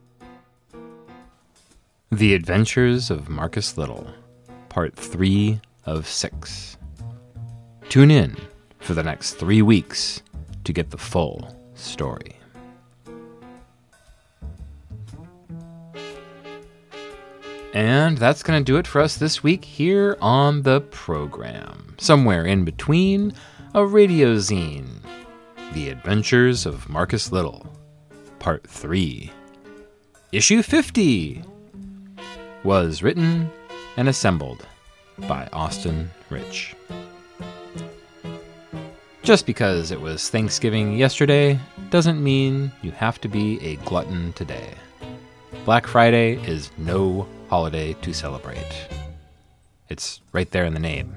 The 2.10 2.34
Adventures 2.34 3.10
of 3.10 3.28
Marcus 3.28 3.76
Little, 3.76 4.06
Part 4.68 4.96
3 4.96 5.60
of 5.86 6.06
6. 6.06 6.76
Tune 7.88 8.10
in 8.10 8.36
for 8.78 8.94
the 8.94 9.02
next 9.02 9.34
three 9.34 9.62
weeks 9.62 10.22
to 10.64 10.72
get 10.72 10.90
the 10.90 10.98
full 10.98 11.54
story. 11.74 12.36
And 17.72 18.18
that's 18.18 18.42
going 18.42 18.60
to 18.60 18.64
do 18.64 18.78
it 18.78 18.86
for 18.86 19.00
us 19.00 19.16
this 19.16 19.42
week 19.42 19.64
here 19.64 20.16
on 20.20 20.62
the 20.62 20.80
program. 20.80 21.94
Somewhere 21.98 22.44
in 22.44 22.64
between, 22.64 23.32
a 23.74 23.84
radio 23.84 24.36
zine 24.36 24.88
The 25.72 25.90
Adventures 25.90 26.66
of 26.66 26.88
Marcus 26.88 27.30
Little, 27.30 27.64
Part 28.40 28.68
3. 28.68 29.30
Issue 30.32 30.62
50 30.64 31.44
was 32.64 33.04
written 33.04 33.48
and 33.96 34.08
assembled 34.08 34.66
by 35.28 35.48
Austin 35.52 36.10
Rich. 36.28 36.74
Just 39.22 39.46
because 39.46 39.92
it 39.92 40.00
was 40.00 40.28
Thanksgiving 40.28 40.96
yesterday 40.98 41.56
doesn't 41.90 42.20
mean 42.20 42.72
you 42.82 42.90
have 42.90 43.20
to 43.20 43.28
be 43.28 43.64
a 43.64 43.76
glutton 43.84 44.32
today. 44.32 44.74
Black 45.64 45.86
Friday 45.86 46.34
is 46.48 46.72
no 46.78 47.28
holiday 47.48 47.92
to 48.02 48.12
celebrate. 48.12 48.88
It's 49.88 50.20
right 50.32 50.50
there 50.50 50.64
in 50.64 50.74
the 50.74 50.80
name. 50.80 51.14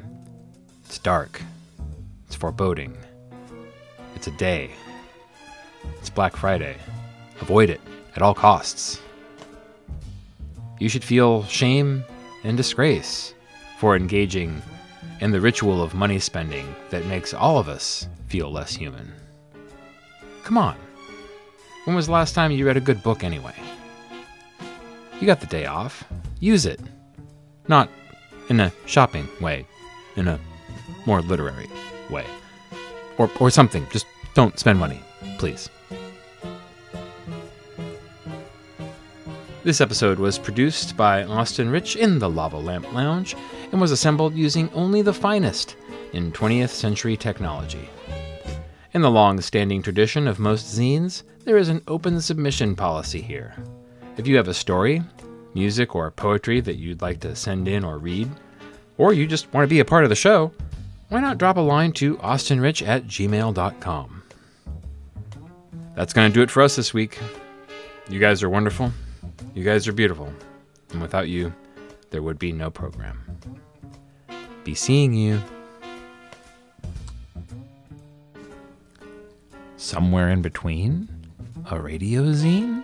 It's 0.86 1.00
dark. 1.00 1.42
It's 2.28 2.36
foreboding. 2.36 2.96
It's. 4.32 4.72
It's 6.00 6.10
Black 6.10 6.36
Friday. 6.36 6.78
Avoid 7.42 7.70
it 7.70 7.82
at 8.16 8.22
all 8.22 8.34
costs. 8.34 9.02
You 10.80 10.90
should 10.90 11.04
feel 11.04 11.44
shame 11.46 12.04
and 12.44 12.58
disgrace 12.58 13.34
for 13.80 13.96
engaging 13.96 14.62
in 15.20 15.32
the 15.32 15.42
ritual 15.42 15.82
of 15.82 15.94
money 15.94 16.20
spending 16.20 16.74
that 16.90 17.06
makes 17.06 17.34
all 17.34 17.58
of 17.58 17.68
us 17.68 18.08
feel 18.28 18.52
less 18.52 18.74
human. 18.74 19.12
Come 20.44 20.58
on. 20.58 20.76
When 21.86 21.96
was 21.96 22.06
the 22.06 22.14
last 22.14 22.34
time 22.34 22.52
you 22.52 22.66
read 22.66 22.78
a 22.78 22.82
good 22.82 23.04
book 23.04 23.24
anyway? 23.24 23.56
You 25.20 25.28
got 25.28 25.42
the 25.42 25.48
day 25.48 25.66
off. 25.66 26.04
Use 26.40 26.66
it. 26.66 26.80
Not 27.68 27.90
in 28.50 28.60
a 28.60 28.72
shopping 28.86 29.28
way, 29.40 29.66
in 30.16 30.28
a 30.28 30.40
more 31.06 31.22
literary 31.22 31.70
way. 32.10 32.26
Or, 33.18 33.30
or 33.40 33.50
something. 33.50 33.86
Just 33.92 34.06
don't 34.34 34.58
spend 34.60 34.80
money, 34.80 35.02
please. 35.38 35.70
This 39.64 39.80
episode 39.80 40.20
was 40.20 40.38
produced 40.38 40.98
by 40.98 41.24
Austin 41.24 41.70
Rich 41.70 41.96
in 41.96 42.20
the 42.20 42.30
Lava 42.30 42.58
Lamp 42.58 42.92
Lounge 42.94 43.36
and 43.72 43.80
was 43.80 43.92
assembled 43.92 44.36
using 44.36 44.70
only 44.74 45.02
the 45.02 45.14
finest 45.14 45.78
in 46.12 46.34
20th 46.34 46.70
century 46.70 47.16
technology. 47.16 47.90
In 48.94 49.02
the 49.02 49.10
long 49.10 49.40
standing 49.40 49.82
tradition 49.82 50.28
of 50.28 50.38
most 50.38 50.78
zines, 50.78 51.24
there 51.46 51.58
is 51.58 51.70
an 51.70 51.82
open 51.88 52.20
submission 52.20 52.76
policy 52.76 53.22
here. 53.22 53.56
If 54.18 54.28
you 54.28 54.36
have 54.36 54.50
a 54.50 54.54
story, 54.54 55.02
music, 55.54 55.96
or 55.96 56.12
poetry 56.12 56.60
that 56.62 56.76
you'd 56.76 57.02
like 57.02 57.20
to 57.22 57.36
send 57.36 57.68
in 57.68 57.84
or 57.84 57.98
read, 57.98 58.30
or 58.98 59.14
you 59.14 59.26
just 59.26 59.52
want 59.54 59.64
to 59.64 59.74
be 59.74 59.80
a 59.80 59.86
part 59.86 60.04
of 60.04 60.10
the 60.10 60.16
show, 60.16 60.52
why 61.10 61.22
not 61.22 61.38
drop 61.38 61.58
a 61.58 61.62
line 61.62 61.94
to 61.94 62.18
austinrich 62.18 62.86
at 62.86 63.06
gmail.com? 63.08 64.13
That's 65.96 66.14
going 66.14 66.30
to 66.30 66.34
do 66.34 66.42
it 66.42 66.50
for 66.50 66.62
us 66.62 66.76
this 66.76 66.94
week. 66.94 67.20
You 68.10 68.20
guys 68.20 68.44
are 68.44 68.50
wonderful. 68.50 68.92
You 69.54 69.64
guys 69.64 69.88
are 69.88 69.94
beautiful. 69.94 70.34
And 70.92 71.02
without 71.02 71.30
you, 71.30 71.54
there 72.10 72.22
would 72.22 72.40
be 72.40 72.52
no 72.52 72.70
program. 72.70 73.22
Be 74.64 74.76
seeing 74.76 75.14
you. 75.14 75.42
Somewhere 79.78 80.30
in 80.30 80.42
between? 80.42 81.10
A 81.70 81.80
radio 81.80 82.24
zine? 82.24 82.84